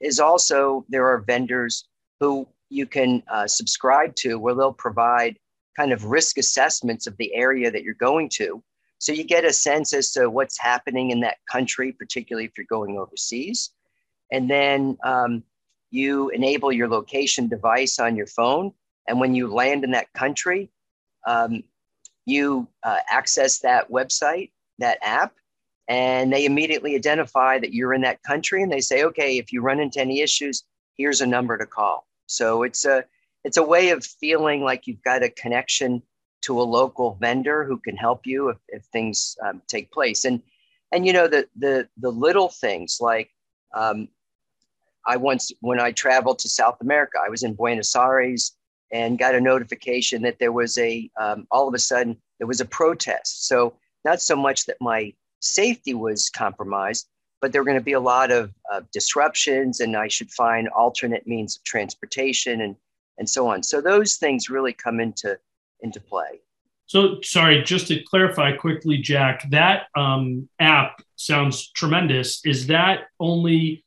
[0.00, 1.88] is also there are vendors
[2.20, 5.38] who you can uh, subscribe to where they'll provide
[5.76, 8.62] kind of risk assessments of the area that you're going to.
[8.98, 12.66] So you get a sense as to what's happening in that country, particularly if you're
[12.68, 13.70] going overseas.
[14.32, 15.42] And then um,
[15.94, 18.72] you enable your location device on your phone.
[19.06, 20.70] And when you land in that country,
[21.26, 21.62] um,
[22.26, 25.34] you uh, access that website, that app,
[25.86, 28.62] and they immediately identify that you're in that country.
[28.62, 30.64] And they say, okay, if you run into any issues,
[30.96, 32.06] here's a number to call.
[32.26, 33.04] So it's a
[33.44, 36.02] it's a way of feeling like you've got a connection
[36.42, 40.24] to a local vendor who can help you if, if things um, take place.
[40.24, 40.42] And
[40.92, 43.30] and you know the the the little things like
[43.74, 44.08] um,
[45.06, 48.52] I once, when I traveled to South America, I was in Buenos Aires
[48.92, 52.60] and got a notification that there was a, um, all of a sudden, there was
[52.60, 53.46] a protest.
[53.48, 57.08] So, not so much that my safety was compromised,
[57.40, 60.68] but there were going to be a lot of uh, disruptions and I should find
[60.68, 62.76] alternate means of transportation and,
[63.18, 63.62] and so on.
[63.62, 65.38] So, those things really come into,
[65.80, 66.40] into play.
[66.86, 72.44] So, sorry, just to clarify quickly, Jack, that um, app sounds tremendous.
[72.44, 73.83] Is that only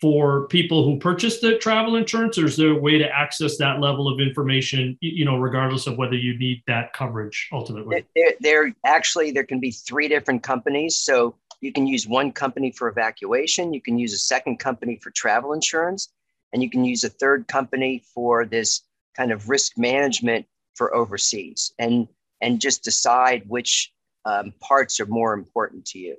[0.00, 3.80] for people who purchase the travel insurance, or is there a way to access that
[3.80, 8.04] level of information, you know, regardless of whether you need that coverage ultimately?
[8.14, 10.96] There, there actually there can be three different companies.
[10.96, 15.10] So you can use one company for evacuation, you can use a second company for
[15.10, 16.08] travel insurance,
[16.52, 18.82] and you can use a third company for this
[19.16, 22.06] kind of risk management for overseas, and
[22.40, 23.92] and just decide which
[24.24, 26.16] um, parts are more important to you.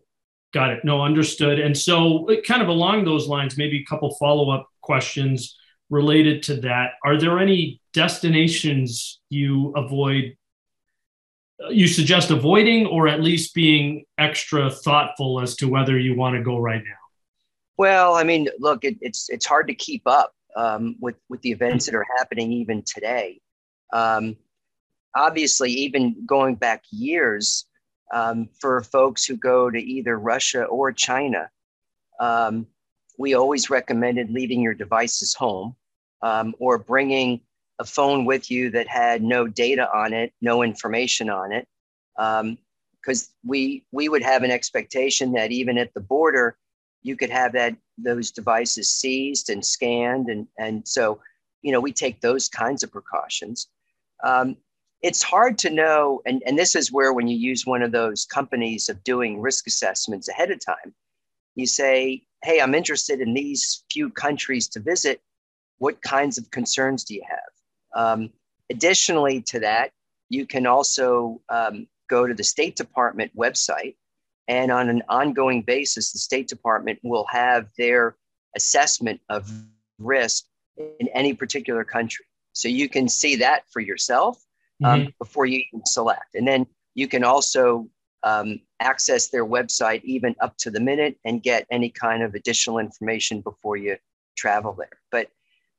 [0.51, 0.83] Got it.
[0.83, 1.59] No, understood.
[1.59, 5.55] And so, kind of along those lines, maybe a couple follow up questions
[5.89, 6.91] related to that.
[7.03, 10.35] Are there any destinations you avoid,
[11.69, 16.43] you suggest avoiding, or at least being extra thoughtful as to whether you want to
[16.43, 16.99] go right now?
[17.77, 21.51] Well, I mean, look, it, it's it's hard to keep up um, with with the
[21.51, 23.39] events that are happening even today.
[23.93, 24.35] Um,
[25.15, 27.65] obviously, even going back years,
[28.11, 31.49] um, for folks who go to either Russia or China.
[32.19, 32.67] Um,
[33.17, 35.75] we always recommended leaving your devices home
[36.21, 37.41] um, or bringing
[37.79, 41.67] a phone with you that had no data on it, no information on it.
[42.17, 42.57] Um,
[43.01, 46.57] because we we would have an expectation that even at the border,
[47.01, 51.21] you could have that those devices seized and scanned, and and so
[51.61, 53.69] you know we take those kinds of precautions.
[54.23, 54.57] Um,
[55.01, 58.25] it's hard to know, and, and this is where when you use one of those
[58.25, 60.93] companies of doing risk assessments ahead of time,
[61.55, 65.21] you say, hey, I'm interested in these few countries to visit.
[65.77, 67.39] What kinds of concerns do you have?
[67.95, 68.29] Um,
[68.69, 69.91] additionally to that,
[70.29, 73.95] you can also um, go to the State Department website,
[74.47, 78.15] and on an ongoing basis, the State Department will have their
[78.55, 79.49] assessment of
[79.97, 80.45] risk
[80.77, 82.25] in any particular country.
[82.53, 84.43] So you can see that for yourself
[84.83, 85.09] um, mm-hmm.
[85.19, 86.35] before you select.
[86.35, 86.65] And then
[86.95, 87.89] you can also
[88.23, 92.79] um, access their website even up to the minute and get any kind of additional
[92.79, 93.97] information before you
[94.37, 94.99] travel there.
[95.11, 95.29] But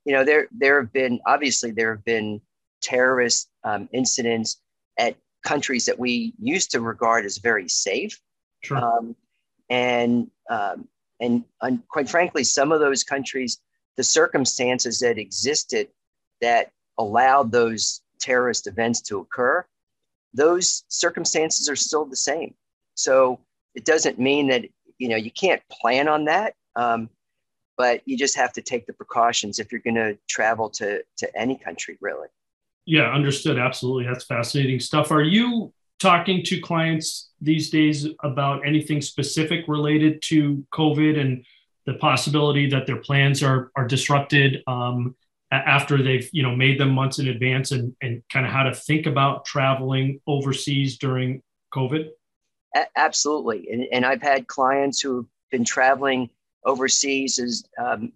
[0.05, 2.41] you know, there there have been obviously there have been
[2.81, 4.59] terrorist um, incidents
[4.97, 8.19] at countries that we used to regard as very safe.
[8.63, 8.77] Sure.
[8.77, 9.15] Um,
[9.69, 10.87] and um,
[11.19, 11.43] and
[11.87, 13.59] quite frankly, some of those countries,
[13.95, 15.87] the circumstances that existed
[16.41, 19.65] that allowed those terrorist events to occur,
[20.33, 22.53] those circumstances are still the same.
[22.95, 23.39] So
[23.75, 24.65] it doesn't mean that
[24.97, 27.09] you know you can't plan on that, um,
[27.77, 31.37] but you just have to take the precautions if you're going to travel to to
[31.37, 32.27] any country, really.
[32.85, 33.57] Yeah, understood.
[33.57, 35.11] Absolutely, that's fascinating stuff.
[35.11, 41.45] Are you talking to clients these days about anything specific related to COVID and
[41.85, 44.63] the possibility that their plans are are disrupted?
[44.67, 45.15] Um,
[45.51, 48.73] after they've you know made them months in advance and, and kind of how to
[48.73, 51.41] think about traveling overseas during
[51.73, 52.09] covid?
[52.75, 53.67] A- absolutely.
[53.71, 56.29] And, and i've had clients who've been traveling
[56.65, 58.13] overseas as um,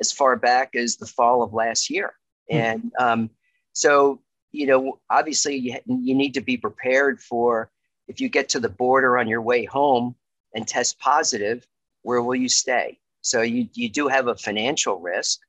[0.00, 2.14] as far back as the fall of last year.
[2.50, 2.64] Mm-hmm.
[2.64, 3.30] and um,
[3.72, 4.20] so
[4.52, 7.70] you know obviously you, you need to be prepared for
[8.06, 10.14] if you get to the border on your way home
[10.54, 11.66] and test positive
[12.02, 12.98] where will you stay?
[13.20, 15.40] So you, you do have a financial risk.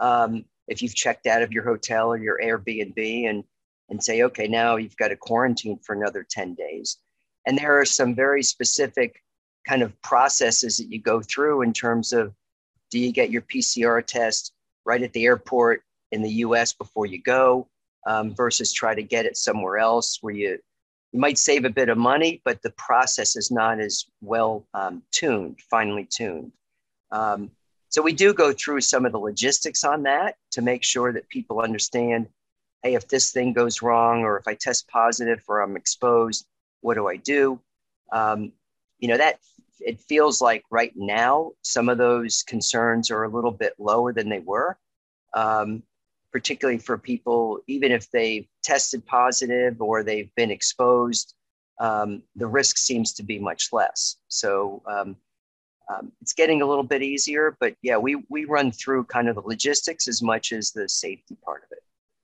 [0.00, 3.44] Um, if you've checked out of your hotel or your Airbnb and
[3.90, 6.98] and say, okay, now you've got to quarantine for another 10 days.
[7.44, 9.20] And there are some very specific
[9.66, 12.32] kind of processes that you go through in terms of
[12.90, 14.52] do you get your PCR test
[14.84, 17.68] right at the airport in the US before you go
[18.06, 20.58] um, versus try to get it somewhere else where you,
[21.12, 25.02] you might save a bit of money, but the process is not as well um,
[25.10, 26.52] tuned, finely tuned.
[27.10, 27.50] Um,
[27.90, 31.28] so we do go through some of the logistics on that to make sure that
[31.28, 32.28] people understand,
[32.84, 36.46] hey, if this thing goes wrong, or if I test positive or I'm exposed,
[36.82, 37.60] what do I do?
[38.12, 38.52] Um,
[39.00, 39.40] you know, that
[39.80, 44.28] it feels like right now some of those concerns are a little bit lower than
[44.28, 44.78] they were,
[45.34, 45.82] um,
[46.30, 51.34] particularly for people, even if they've tested positive or they've been exposed,
[51.80, 54.16] um, the risk seems to be much less.
[54.28, 54.80] So
[55.90, 59.34] um, it's getting a little bit easier, but yeah, we we run through kind of
[59.34, 61.82] the logistics as much as the safety part of it.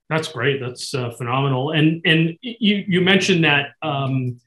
[0.09, 0.61] That's great.
[0.61, 1.73] That's uh, phenomenal.
[1.73, 4.39] And and you you mentioned that um,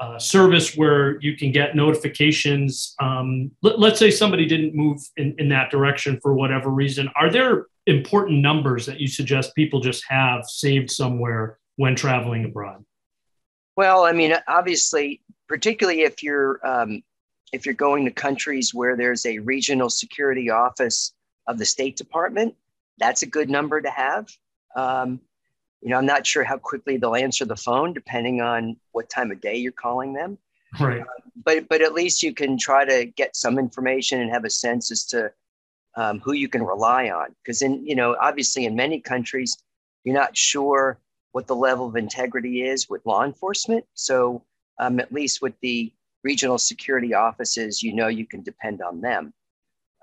[0.00, 2.94] uh, service where you can get notifications.
[3.00, 7.08] Um, let, us say somebody didn't move in, in that direction for whatever reason.
[7.16, 12.84] Are there important numbers that you suggest people just have saved somewhere when traveling abroad?
[13.76, 17.02] Well, I mean, obviously, particularly if you're um,
[17.52, 21.12] if you're going to countries where there's a regional security office
[21.46, 22.54] of the State Department,
[22.98, 24.28] that's a good number to have.
[24.76, 25.20] Um,
[25.80, 29.30] you know, I'm not sure how quickly they'll answer the phone, depending on what time
[29.30, 30.38] of day you're calling them.
[30.78, 31.00] Right.
[31.00, 31.04] Uh,
[31.44, 34.90] but but at least you can try to get some information and have a sense
[34.90, 35.32] as to
[35.96, 37.34] um, who you can rely on.
[37.42, 39.56] Because in you know, obviously, in many countries,
[40.04, 40.98] you're not sure
[41.32, 43.84] what the level of integrity is with law enforcement.
[43.94, 44.42] So
[44.78, 45.92] um, at least with the
[46.24, 49.32] regional security offices, you know you can depend on them.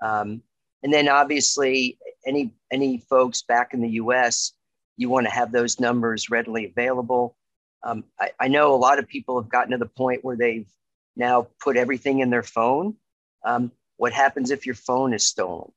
[0.02, 0.42] Um,
[0.82, 4.52] and then obviously, any any folks back in the U.S.,
[4.96, 7.36] you want to have those numbers readily available.
[7.82, 10.68] Um, I, I, know a lot of people have gotten to the point where they've
[11.14, 12.96] now put everything in their phone.
[13.44, 15.70] Um, what happens if your phone is stolen?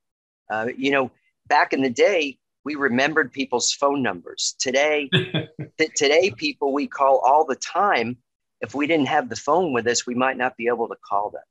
[0.50, 1.12] Uh, you know,
[1.48, 4.56] back in the day, we remembered people's phone numbers.
[4.60, 8.18] Today, th- today people we call all the time
[8.62, 11.30] if we didn't have the phone with us, we might not be able to call
[11.30, 11.44] them.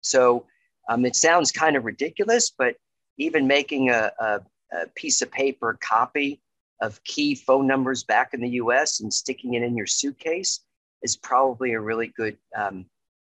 [0.00, 0.46] So
[0.88, 2.76] um, it sounds kind of ridiculous, but
[3.18, 4.40] even making a, a,
[4.72, 6.40] a, piece of paper copy
[6.80, 10.60] of key phone numbers back in the US and sticking it in your suitcase
[11.02, 12.86] is probably a really good um,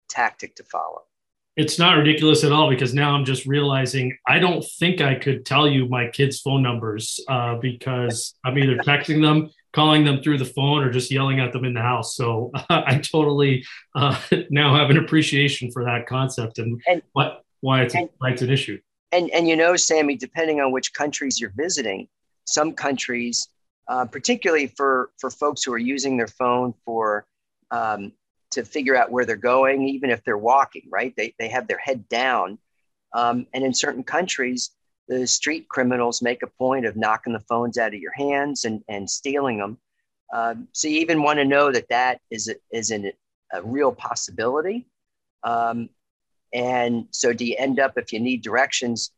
[0.08, 1.02] tactic to follow.
[1.58, 5.44] It's not ridiculous at all because now I'm just realizing I don't think I could
[5.44, 10.38] tell you my kids' phone numbers uh, because I'm either texting them calling them through
[10.38, 12.14] the phone or just yelling at them in the house.
[12.16, 14.18] So uh, I totally uh,
[14.50, 18.42] now have an appreciation for that concept and, and what why it's and, why it's
[18.42, 18.78] an issue.
[19.10, 22.08] And and you know, Sammy, depending on which countries you're visiting,
[22.44, 23.48] some countries,
[23.88, 27.26] uh, particularly for for folks who are using their phone for
[27.70, 28.12] um,
[28.50, 31.14] to figure out where they're going, even if they're walking, right?
[31.16, 32.58] They they have their head down,
[33.12, 34.70] um, and in certain countries,
[35.08, 38.82] the street criminals make a point of knocking the phones out of your hands and
[38.88, 39.78] and stealing them.
[40.32, 43.12] Um, so you even want to know that that is a, is an,
[43.52, 44.86] a real possibility.
[45.42, 45.88] Um,
[46.52, 49.12] and so, do you end up, if you need directions,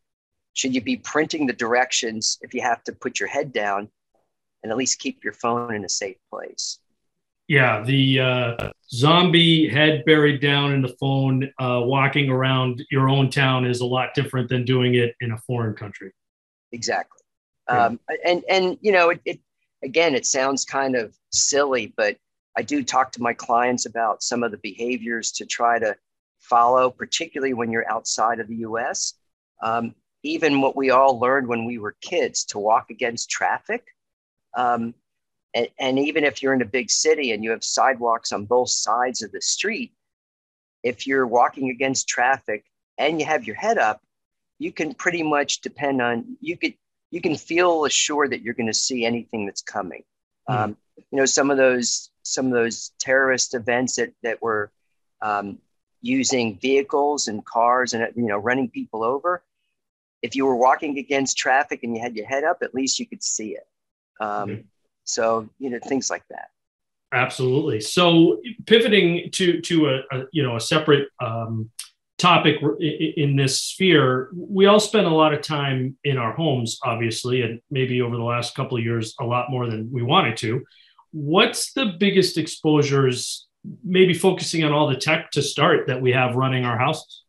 [0.53, 3.89] should you be printing the directions if you have to put your head down
[4.63, 6.79] and at least keep your phone in a safe place?
[7.51, 13.29] Yeah, the uh, zombie head buried down in the phone, uh, walking around your own
[13.29, 16.13] town is a lot different than doing it in a foreign country.
[16.71, 17.19] Exactly.
[17.69, 17.87] Yeah.
[17.87, 19.39] Um, and, and, you know, it, it,
[19.83, 22.15] again, it sounds kind of silly, but
[22.55, 25.97] I do talk to my clients about some of the behaviors to try to
[26.39, 29.15] follow, particularly when you're outside of the US.
[29.61, 29.93] Um,
[30.23, 33.83] even what we all learned when we were kids to walk against traffic.
[34.55, 34.93] Um,
[35.53, 38.69] and, and even if you're in a big city and you have sidewalks on both
[38.69, 39.93] sides of the street,
[40.83, 42.65] if you're walking against traffic
[42.97, 44.01] and you have your head up,
[44.59, 46.73] you can pretty much depend on you could
[47.09, 50.03] you can feel assured that you're going to see anything that's coming.
[50.49, 50.55] Mm.
[50.55, 54.71] Um, you know, some of those some of those terrorist events that that were
[55.21, 55.59] um,
[56.01, 59.43] using vehicles and cars and you know running people over
[60.21, 63.05] if you were walking against traffic and you had your head up at least you
[63.05, 63.67] could see it
[64.19, 64.61] um, mm-hmm.
[65.11, 66.49] So you know things like that.
[67.13, 67.81] Absolutely.
[67.81, 71.69] So pivoting to to a, a you know a separate um,
[72.17, 77.41] topic in this sphere we all spend a lot of time in our homes obviously
[77.41, 80.63] and maybe over the last couple of years a lot more than we wanted to.
[81.11, 83.47] What's the biggest exposures
[83.83, 87.23] maybe focusing on all the tech to start that we have running our houses?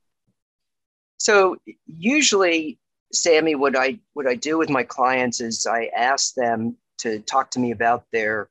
[1.18, 1.56] So
[1.86, 2.78] usually,
[3.12, 7.50] Sammy, what I what I do with my clients is I ask them to talk
[7.52, 8.48] to me about their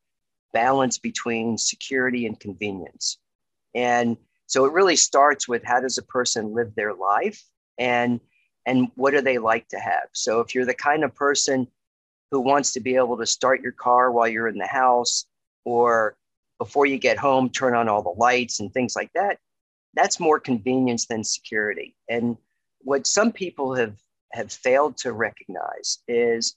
[0.53, 3.17] balance between security and convenience.
[3.73, 7.43] And so it really starts with how does a person live their life
[7.77, 8.19] and
[8.67, 10.07] and what do they like to have?
[10.13, 11.67] So if you're the kind of person
[12.29, 15.25] who wants to be able to start your car while you're in the house
[15.65, 16.15] or
[16.59, 19.39] before you get home, turn on all the lights and things like that.
[19.95, 21.95] That's more convenience than security.
[22.07, 22.37] And
[22.81, 23.95] what some people have,
[24.31, 26.55] have failed to recognize is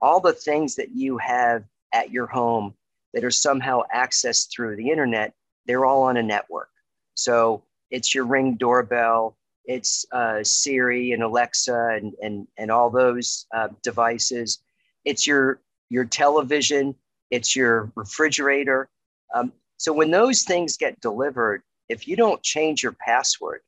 [0.00, 2.74] all the things that you have at your home
[3.12, 5.34] that are somehow accessed through the internet,
[5.66, 6.70] they're all on a network.
[7.14, 13.46] So it's your ring doorbell, it's uh, Siri and Alexa and, and, and all those
[13.54, 14.62] uh, devices.
[15.04, 16.94] It's your, your television,
[17.30, 18.88] it's your refrigerator,
[19.34, 23.60] um, so when those things get delivered, if you don't change your password,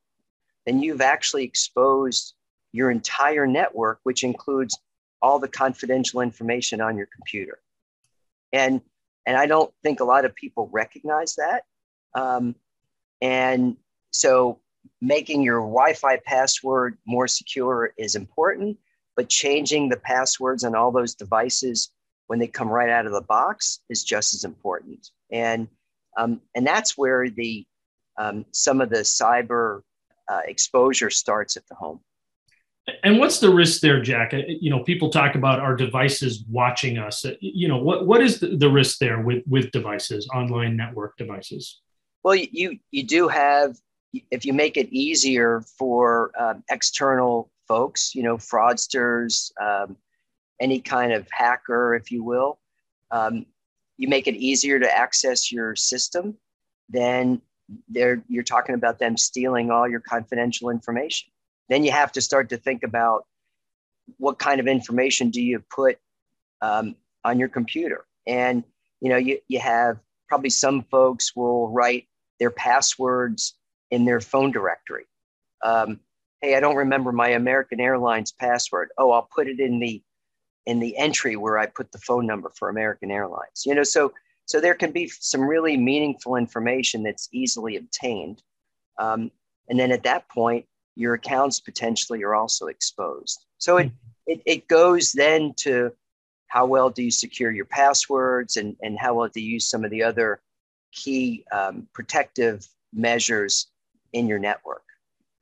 [0.66, 2.34] then you've actually exposed
[2.72, 4.78] your entire network, which includes
[5.22, 7.58] all the confidential information on your computer.
[8.52, 8.80] And,
[9.26, 11.62] and I don't think a lot of people recognize that.
[12.14, 12.56] Um,
[13.20, 13.76] and
[14.10, 14.58] so
[15.00, 18.76] making your Wi Fi password more secure is important,
[19.16, 21.90] but changing the passwords on all those devices
[22.26, 25.10] when they come right out of the box is just as important.
[25.30, 25.68] And,
[26.16, 27.64] um, and that's where the,
[28.18, 29.82] um, some of the cyber
[30.30, 32.00] uh, exposure starts at the home.
[33.04, 34.34] And what's the risk there, Jack?
[34.34, 37.24] Uh, you know, people talk about our devices watching us.
[37.24, 41.16] Uh, you know, what, what is the, the risk there with, with devices, online network
[41.16, 41.80] devices?
[42.24, 43.76] Well, you, you do have,
[44.30, 49.96] if you make it easier for um, external folks, you know, fraudsters, um,
[50.60, 52.58] any kind of hacker, if you will,
[53.10, 53.46] um,
[53.96, 56.36] you make it easier to access your system,
[56.88, 57.40] then
[57.88, 61.31] they're, you're talking about them stealing all your confidential information.
[61.72, 63.24] Then you have to start to think about
[64.18, 65.98] what kind of information do you put
[66.60, 68.04] um, on your computer.
[68.26, 68.62] And
[69.00, 69.98] you know, you, you have
[70.28, 72.08] probably some folks will write
[72.38, 73.54] their passwords
[73.90, 75.06] in their phone directory.
[75.64, 76.00] Um,
[76.42, 78.90] hey, I don't remember my American Airlines password.
[78.98, 80.02] Oh, I'll put it in the
[80.66, 83.64] in the entry where I put the phone number for American Airlines.
[83.64, 84.12] You know, so
[84.44, 88.42] so there can be some really meaningful information that's easily obtained,
[88.98, 89.30] um,
[89.70, 93.46] and then at that point, your accounts potentially are also exposed.
[93.58, 93.90] So it
[94.26, 95.92] it, it goes then to
[96.46, 99.84] how well do you secure your passwords and and how well do you use some
[99.84, 100.40] of the other
[100.92, 103.68] key um, protective measures
[104.12, 104.82] in your network.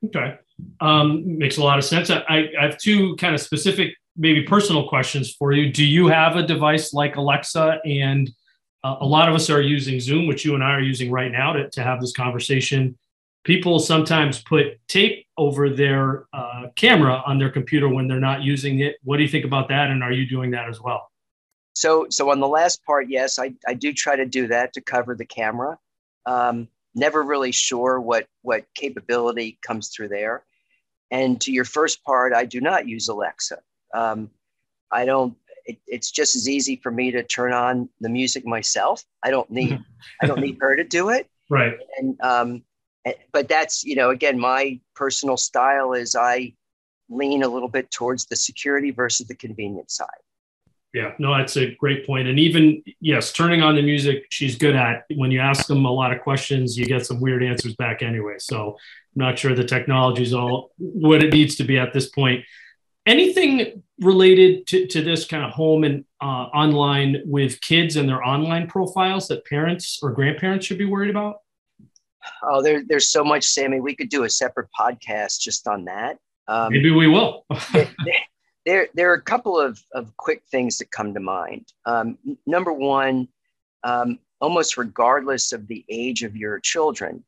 [0.05, 0.37] Okay,
[0.79, 2.09] um, makes a lot of sense.
[2.09, 5.71] I, I have two kind of specific maybe personal questions for you.
[5.71, 7.79] Do you have a device like Alexa?
[7.85, 8.29] And
[8.83, 11.31] uh, a lot of us are using Zoom, which you and I are using right
[11.31, 12.97] now to, to have this conversation.
[13.43, 18.79] People sometimes put tape over their uh, camera on their computer when they're not using
[18.81, 18.97] it.
[19.03, 19.89] What do you think about that?
[19.89, 21.11] And are you doing that as well?
[21.73, 24.81] So, so on the last part, yes, I, I do try to do that to
[24.81, 25.79] cover the camera.
[26.25, 30.43] Um, never really sure what what capability comes through there.
[31.09, 33.59] And to your first part, I do not use Alexa.
[33.93, 34.29] Um,
[34.91, 35.35] I don't.
[35.65, 39.03] It, it's just as easy for me to turn on the music myself.
[39.23, 39.79] I don't need.
[40.21, 41.29] I don't need her to do it.
[41.49, 41.73] Right.
[41.97, 42.63] And um,
[43.31, 46.53] but that's you know again my personal style is I
[47.09, 50.07] lean a little bit towards the security versus the convenience side.
[50.93, 52.27] Yeah, no, that's a great point.
[52.27, 55.05] And even yes, turning on the music, she's good at.
[55.15, 58.35] When you ask them a lot of questions, you get some weird answers back anyway.
[58.39, 58.77] So
[59.15, 62.43] I'm not sure the technology is all what it needs to be at this point.
[63.05, 68.23] Anything related to, to this kind of home and uh, online with kids and their
[68.23, 71.37] online profiles that parents or grandparents should be worried about?
[72.43, 73.79] Oh, there, there's so much, Sammy.
[73.79, 76.17] We could do a separate podcast just on that.
[76.47, 77.45] Um, Maybe we will.
[78.65, 81.67] there, there are a couple of, of quick things that come to mind.
[81.85, 83.27] Um, number one,
[83.83, 87.23] um, almost regardless of the age of your children,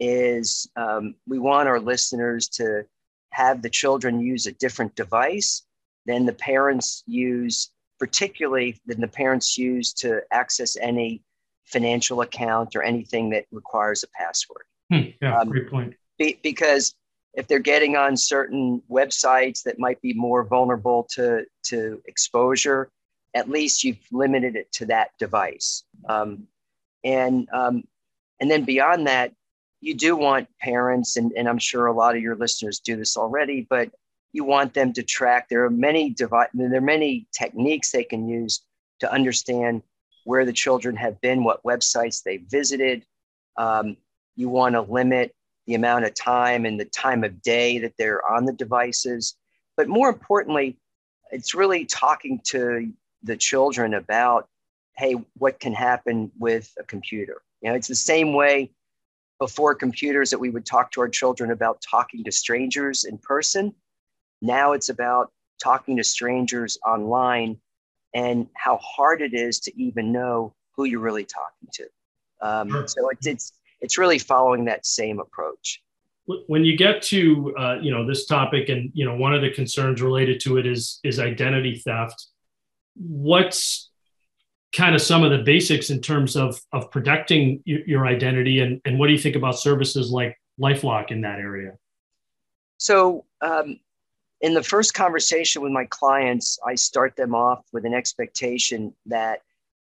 [0.00, 2.84] is um, we want our listeners to
[3.30, 5.62] have the children use a different device
[6.06, 11.22] than the parents use, particularly than the parents use to access any
[11.64, 14.64] financial account or anything that requires a password.
[14.92, 15.94] Hmm, yeah, um, great point.
[16.18, 16.94] Be, because
[17.34, 22.90] if they're getting on certain websites that might be more vulnerable to, to exposure,
[23.34, 25.84] at least you've limited it to that device.
[26.08, 26.46] Um,
[27.02, 27.84] and, um,
[28.40, 29.32] and then beyond that,
[29.80, 33.16] you do want parents, and, and I'm sure a lot of your listeners do this
[33.16, 33.90] already, but
[34.32, 35.48] you want them to track.
[35.48, 38.62] There are many device, there are many techniques they can use
[39.00, 39.82] to understand
[40.24, 43.04] where the children have been, what websites they visited.
[43.56, 43.96] Um,
[44.36, 45.34] you want to limit
[45.66, 49.36] the amount of time and the time of day that they're on the devices.
[49.76, 50.76] But more importantly,
[51.30, 54.48] it's really talking to the children about,
[54.96, 57.42] hey, what can happen with a computer?
[57.62, 58.70] You know, it's the same way
[59.38, 63.74] before computers that we would talk to our children about talking to strangers in person.
[64.42, 67.58] Now it's about talking to strangers online
[68.14, 71.86] and how hard it is to even know who you're really talking to.
[72.40, 72.88] Um, sure.
[72.88, 75.82] So it's, it's it's really following that same approach
[76.46, 79.50] when you get to uh, you know this topic and you know one of the
[79.50, 82.28] concerns related to it is is identity theft
[82.96, 83.90] what's
[84.74, 88.98] kind of some of the basics in terms of of protecting your identity and, and
[88.98, 91.72] what do you think about services like lifelock in that area
[92.78, 93.78] so um,
[94.44, 99.40] in the first conversation with my clients i start them off with an expectation that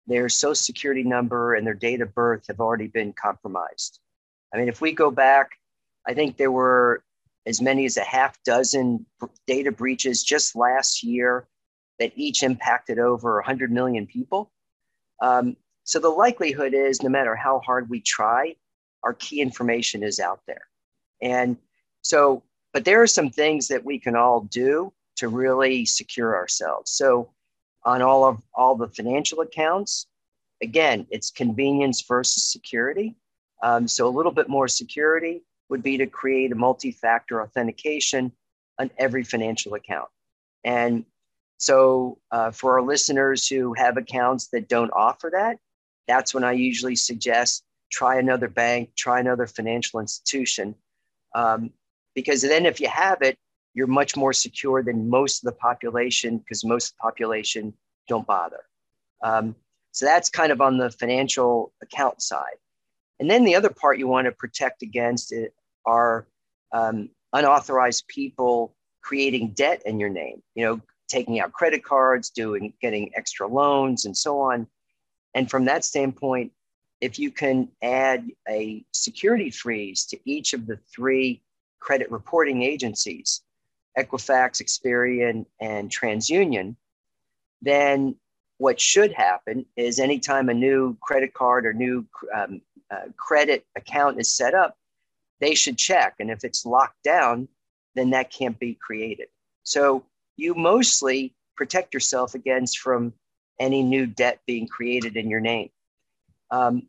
[0.09, 3.99] their social security number and their date of birth have already been compromised.
[4.53, 5.51] I mean, if we go back,
[6.05, 7.03] I think there were
[7.45, 9.05] as many as a half dozen
[9.45, 11.47] data breaches just last year
[11.99, 14.51] that each impacted over 100 million people.
[15.21, 18.55] Um, so the likelihood is no matter how hard we try,
[19.03, 20.67] our key information is out there.
[21.21, 21.57] And
[22.01, 22.43] so,
[22.73, 26.91] but there are some things that we can all do to really secure ourselves.
[26.91, 27.31] So
[27.83, 30.07] on all of all the financial accounts.
[30.61, 33.15] Again, it's convenience versus security.
[33.63, 38.31] Um, so a little bit more security would be to create a multi-factor authentication
[38.79, 40.09] on every financial account.
[40.63, 41.05] And
[41.57, 45.57] so uh, for our listeners who have accounts that don't offer that,
[46.07, 50.75] that's when I usually suggest try another bank, try another financial institution.
[51.35, 51.71] Um,
[52.15, 53.37] because then if you have it,
[53.73, 57.73] you're much more secure than most of the population because most of the population
[58.07, 58.61] don't bother.
[59.23, 59.55] Um,
[59.91, 62.57] so that's kind of on the financial account side.
[63.19, 65.53] And then the other part you want to protect against it
[65.85, 66.27] are
[66.71, 72.73] um, unauthorized people creating debt in your name, you know, taking out credit cards, doing
[72.81, 74.67] getting extra loans and so on.
[75.33, 76.51] And from that standpoint,
[77.01, 81.41] if you can add a security freeze to each of the three
[81.79, 83.41] credit reporting agencies,
[83.97, 86.75] Equifax, Experian, and TransUnion,
[87.61, 88.15] then
[88.57, 92.05] what should happen is anytime a new credit card or new
[92.35, 92.61] um,
[92.91, 94.77] uh, credit account is set up,
[95.39, 96.15] they should check.
[96.19, 97.47] And if it's locked down,
[97.95, 99.27] then that can't be created.
[99.63, 100.05] So
[100.35, 103.13] you mostly protect yourself against from
[103.59, 105.69] any new debt being created in your name.
[106.51, 106.83] Um,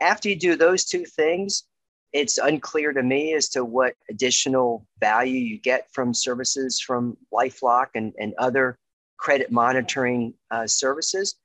[0.00, 1.64] after you do those two things,
[2.12, 7.88] it's unclear to me as to what additional value you get from services from LifeLock
[7.94, 8.78] and, and other
[9.16, 11.36] credit monitoring uh, services.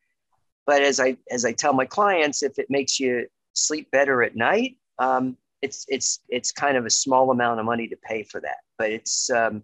[0.66, 4.36] but as I as I tell my clients, if it makes you sleep better at
[4.36, 8.41] night, um, it's it's it's kind of a small amount of money to pay for
[8.41, 8.59] that.
[8.78, 9.63] But it's um,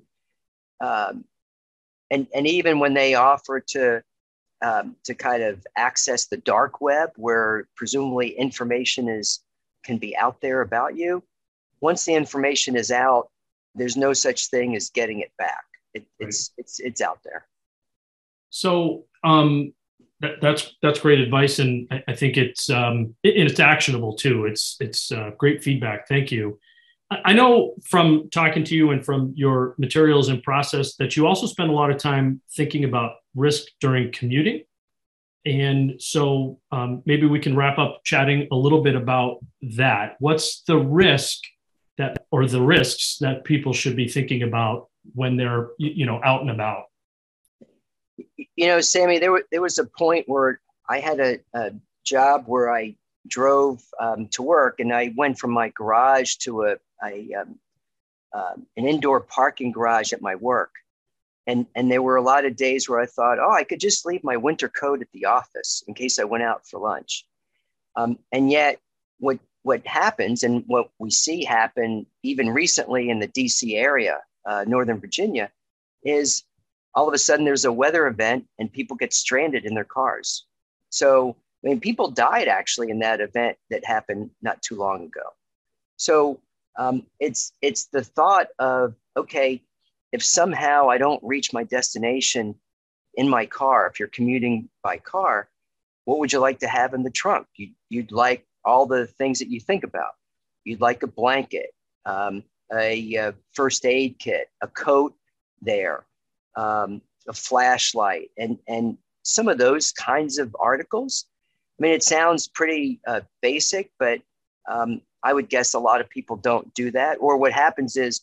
[0.83, 1.25] um,
[2.11, 4.03] and and even when they offer to
[4.61, 9.39] um, to kind of access the dark web, where presumably information is
[9.83, 11.23] can be out there about you,
[11.81, 13.29] once the information is out,
[13.75, 15.63] there's no such thing as getting it back.
[15.93, 16.63] It, it's right.
[16.63, 17.47] it's it's out there.
[18.49, 19.73] So um,
[20.19, 24.15] that, that's that's great advice, and I, I think it's um, it, and it's actionable
[24.15, 24.45] too.
[24.45, 26.07] It's it's uh, great feedback.
[26.07, 26.59] Thank you.
[27.09, 31.27] I, I know from talking to you and from your materials and process that you
[31.27, 34.63] also spend a lot of time thinking about risk during commuting.
[35.45, 39.39] And so um, maybe we can wrap up chatting a little bit about
[39.75, 40.15] that.
[40.19, 41.39] What's the risk
[41.97, 46.41] that, or the risks that people should be thinking about when they're, you know, out
[46.41, 46.85] and about?
[48.55, 51.71] You know, Sammy, there, was there was a point where I had a, a
[52.03, 52.95] job where I
[53.27, 57.59] drove um, to work and I went from my garage to a, a um,
[58.33, 60.71] uh, an indoor parking garage at my work.
[61.47, 64.05] And, and there were a lot of days where I thought, oh, I could just
[64.05, 67.25] leave my winter coat at the office in case I went out for lunch.
[67.95, 68.79] Um, and yet,
[69.19, 74.65] what what happens and what we see happen even recently in the DC area, uh,
[74.67, 75.51] Northern Virginia,
[76.03, 76.43] is
[76.95, 80.45] all of a sudden there's a weather event and people get stranded in their cars.
[80.89, 85.33] So, I mean, people died actually in that event that happened not too long ago.
[85.97, 86.39] So,
[86.77, 89.61] um, it's it's the thought of okay,
[90.11, 92.55] if somehow I don't reach my destination
[93.15, 95.49] in my car, if you're commuting by car,
[96.05, 97.47] what would you like to have in the trunk?
[97.55, 100.11] You, you'd like all the things that you think about.
[100.63, 101.71] You'd like a blanket,
[102.05, 102.43] um,
[102.73, 105.13] a, a, first aid kit, a coat
[105.61, 106.05] there,
[106.55, 111.25] um, a flashlight, and, and some of those kinds of articles.
[111.79, 114.19] I mean, it sounds pretty uh, basic, but
[114.69, 117.17] um, I would guess a lot of people don't do that.
[117.19, 118.21] Or what happens is,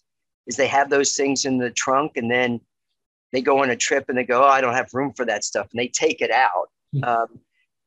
[0.48, 2.60] is they have those things in the trunk and then
[3.32, 5.44] they go on a trip and they go, oh, I don't have room for that
[5.44, 6.70] stuff, and they take it out.
[6.94, 7.04] Mm-hmm.
[7.04, 7.40] Um,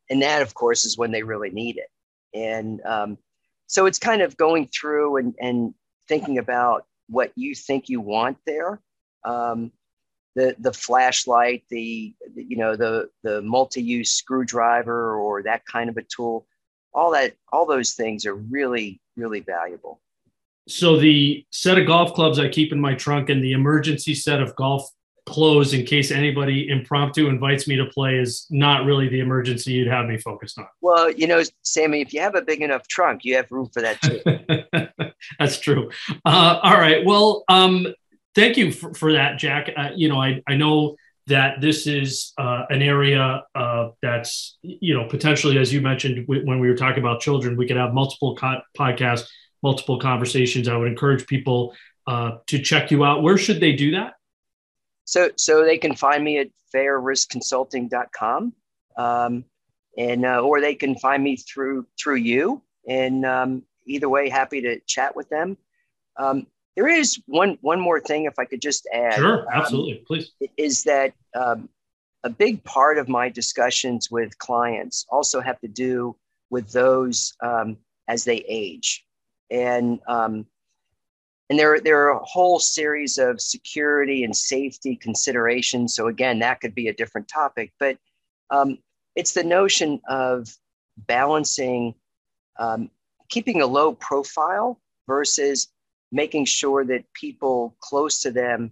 [0.09, 1.89] and that, of course, is when they really need it.
[2.37, 3.17] And um,
[3.65, 5.73] so it's kind of going through and, and
[6.07, 8.79] thinking about what you think you want there.
[9.25, 9.71] Um,
[10.35, 15.97] the, the flashlight, the, the, you know, the, the multi-use screwdriver or that kind of
[15.97, 16.45] a tool,
[16.93, 19.99] all that, all those things are really, really valuable.
[20.67, 24.41] So the set of golf clubs I keep in my trunk and the emergency set
[24.41, 24.89] of golf
[25.25, 29.87] clothes in case anybody impromptu invites me to play is not really the emergency you'd
[29.87, 30.67] have me focused on.
[30.81, 33.81] Well, you know, Sammy, if you have a big enough trunk, you have room for
[33.81, 35.01] that too.
[35.39, 35.89] That's true.
[36.25, 37.05] Uh, all right.
[37.05, 37.87] Well, um,
[38.35, 39.71] thank you for, for that, Jack.
[39.75, 40.95] Uh, you know, I, I know
[41.27, 46.59] that this is uh, an area uh, that's, you know, potentially, as you mentioned, when
[46.59, 49.27] we were talking about children, we could have multiple co- podcasts,
[49.63, 50.67] multiple conversations.
[50.67, 51.73] I would encourage people
[52.07, 53.23] uh, to check you out.
[53.23, 54.13] Where should they do that?
[55.05, 58.53] So, so they can find me at fairriskconsulting.com,
[58.97, 59.45] um,
[59.97, 62.61] and uh, or they can find me through through you.
[62.87, 65.57] And um, either way, happy to chat with them.
[66.17, 69.15] Um, there is one one more thing, if I could just add.
[69.15, 70.31] Sure, um, absolutely, please.
[70.57, 71.69] Is that um,
[72.23, 76.15] a big part of my discussions with clients also have to do
[76.49, 79.05] with those um, as they age,
[79.51, 79.99] and
[81.51, 85.93] and there, there are a whole series of security and safety considerations.
[85.93, 87.97] So, again, that could be a different topic, but
[88.51, 88.77] um,
[89.17, 90.47] it's the notion of
[90.95, 91.95] balancing
[92.57, 92.89] um,
[93.27, 95.67] keeping a low profile versus
[96.13, 98.71] making sure that people close to them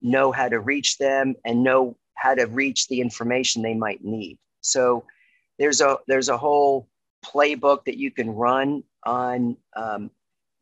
[0.00, 4.38] know how to reach them and know how to reach the information they might need.
[4.60, 5.04] So,
[5.58, 6.86] there's a there's a whole
[7.24, 10.12] playbook that you can run on um,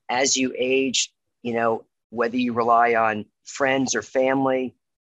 [0.09, 4.75] as you age you know, whether you rely on friends or family.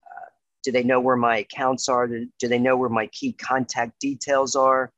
[0.07, 0.29] Uh,
[0.65, 2.07] do they know where my accounts are?
[2.07, 4.93] Do, they know where my key contact details are?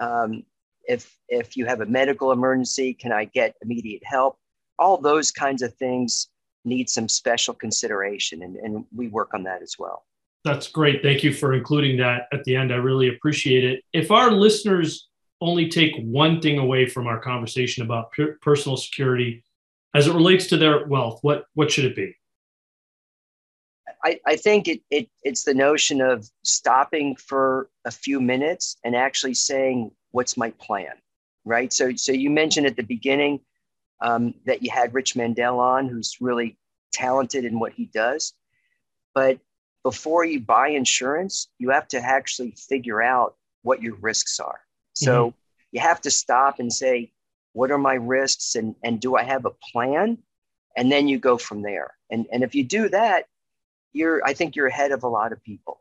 [0.00, 0.44] Um,
[0.88, 4.36] if if you have a medical emergency, can I get immediate help?
[4.78, 6.28] All those kinds of things
[6.64, 10.04] need some special consideration, and, and we work on that as well.
[10.44, 11.02] That's great.
[11.02, 12.72] Thank you for including that at the end.
[12.72, 13.84] I really appreciate it.
[13.92, 15.08] If our listeners
[15.42, 19.44] only take one thing away from our conversation about personal security
[19.94, 22.16] as it relates to their wealth, what what should it be?
[24.04, 28.96] I, I think it, it it's the notion of stopping for a few minutes and
[28.96, 30.94] actually saying, "What's my plan?"
[31.44, 31.72] Right.
[31.72, 33.40] So so you mentioned at the beginning
[34.00, 36.56] um, that you had Rich Mandel on, who's really
[36.92, 38.32] talented in what he does,
[39.14, 39.38] but
[39.82, 44.60] before you buy insurance, you have to actually figure out what your risks are.
[44.94, 45.36] So mm-hmm.
[45.72, 47.12] you have to stop and say,
[47.52, 50.18] what are my risks and, and do I have a plan?
[50.76, 51.94] And then you go from there.
[52.10, 53.26] And, and if you do that,
[53.92, 55.80] you're, I think you're ahead of a lot of people.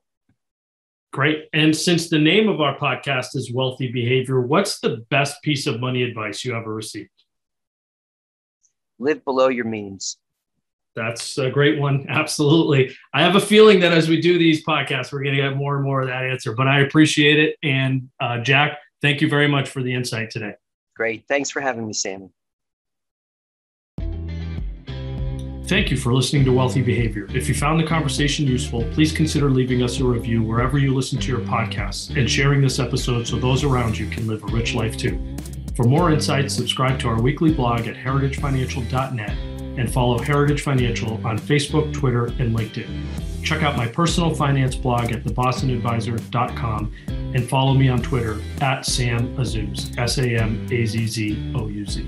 [1.14, 1.50] Great.
[1.52, 5.80] And since the name of our podcast is Wealthy Behavior, what's the best piece of
[5.80, 7.10] money advice you ever received?
[8.98, 10.18] Live below your means.
[10.96, 12.06] That's a great one.
[12.10, 12.96] Absolutely.
[13.14, 15.76] I have a feeling that as we do these podcasts, we're going to get more
[15.76, 17.58] and more of that answer, but I appreciate it.
[17.64, 20.56] And uh, Jack, thank you very much for the insight today.
[20.96, 21.26] Great.
[21.28, 22.30] Thanks for having me, Sammy.
[25.72, 27.28] Thank you for listening to Wealthy Behavior.
[27.34, 31.18] If you found the conversation useful, please consider leaving us a review wherever you listen
[31.20, 34.76] to your podcasts and sharing this episode so those around you can live a rich
[34.76, 35.18] life too.
[35.78, 39.38] For more insights, subscribe to our weekly blog at heritagefinancial.net
[39.80, 42.90] and follow Heritage Financial on Facebook, Twitter, and LinkedIn.
[43.44, 49.36] Check out my personal finance blog at thebostonadvisor.com and follow me on Twitter at Sam
[49.38, 52.08] Azzouz, S A M A Z Z O U Z.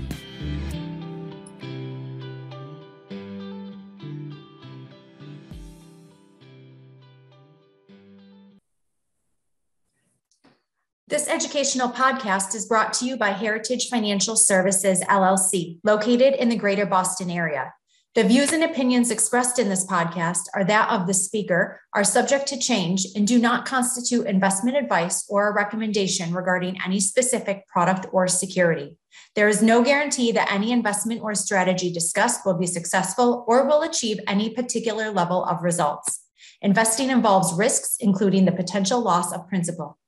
[11.06, 16.56] This educational podcast is brought to you by Heritage Financial Services, LLC, located in the
[16.56, 17.72] greater Boston area.
[18.14, 22.46] The views and opinions expressed in this podcast are that of the speaker, are subject
[22.46, 28.06] to change, and do not constitute investment advice or a recommendation regarding any specific product
[28.12, 28.96] or security.
[29.34, 33.82] There is no guarantee that any investment or strategy discussed will be successful or will
[33.82, 36.20] achieve any particular level of results.
[36.62, 39.98] Investing involves risks, including the potential loss of principal.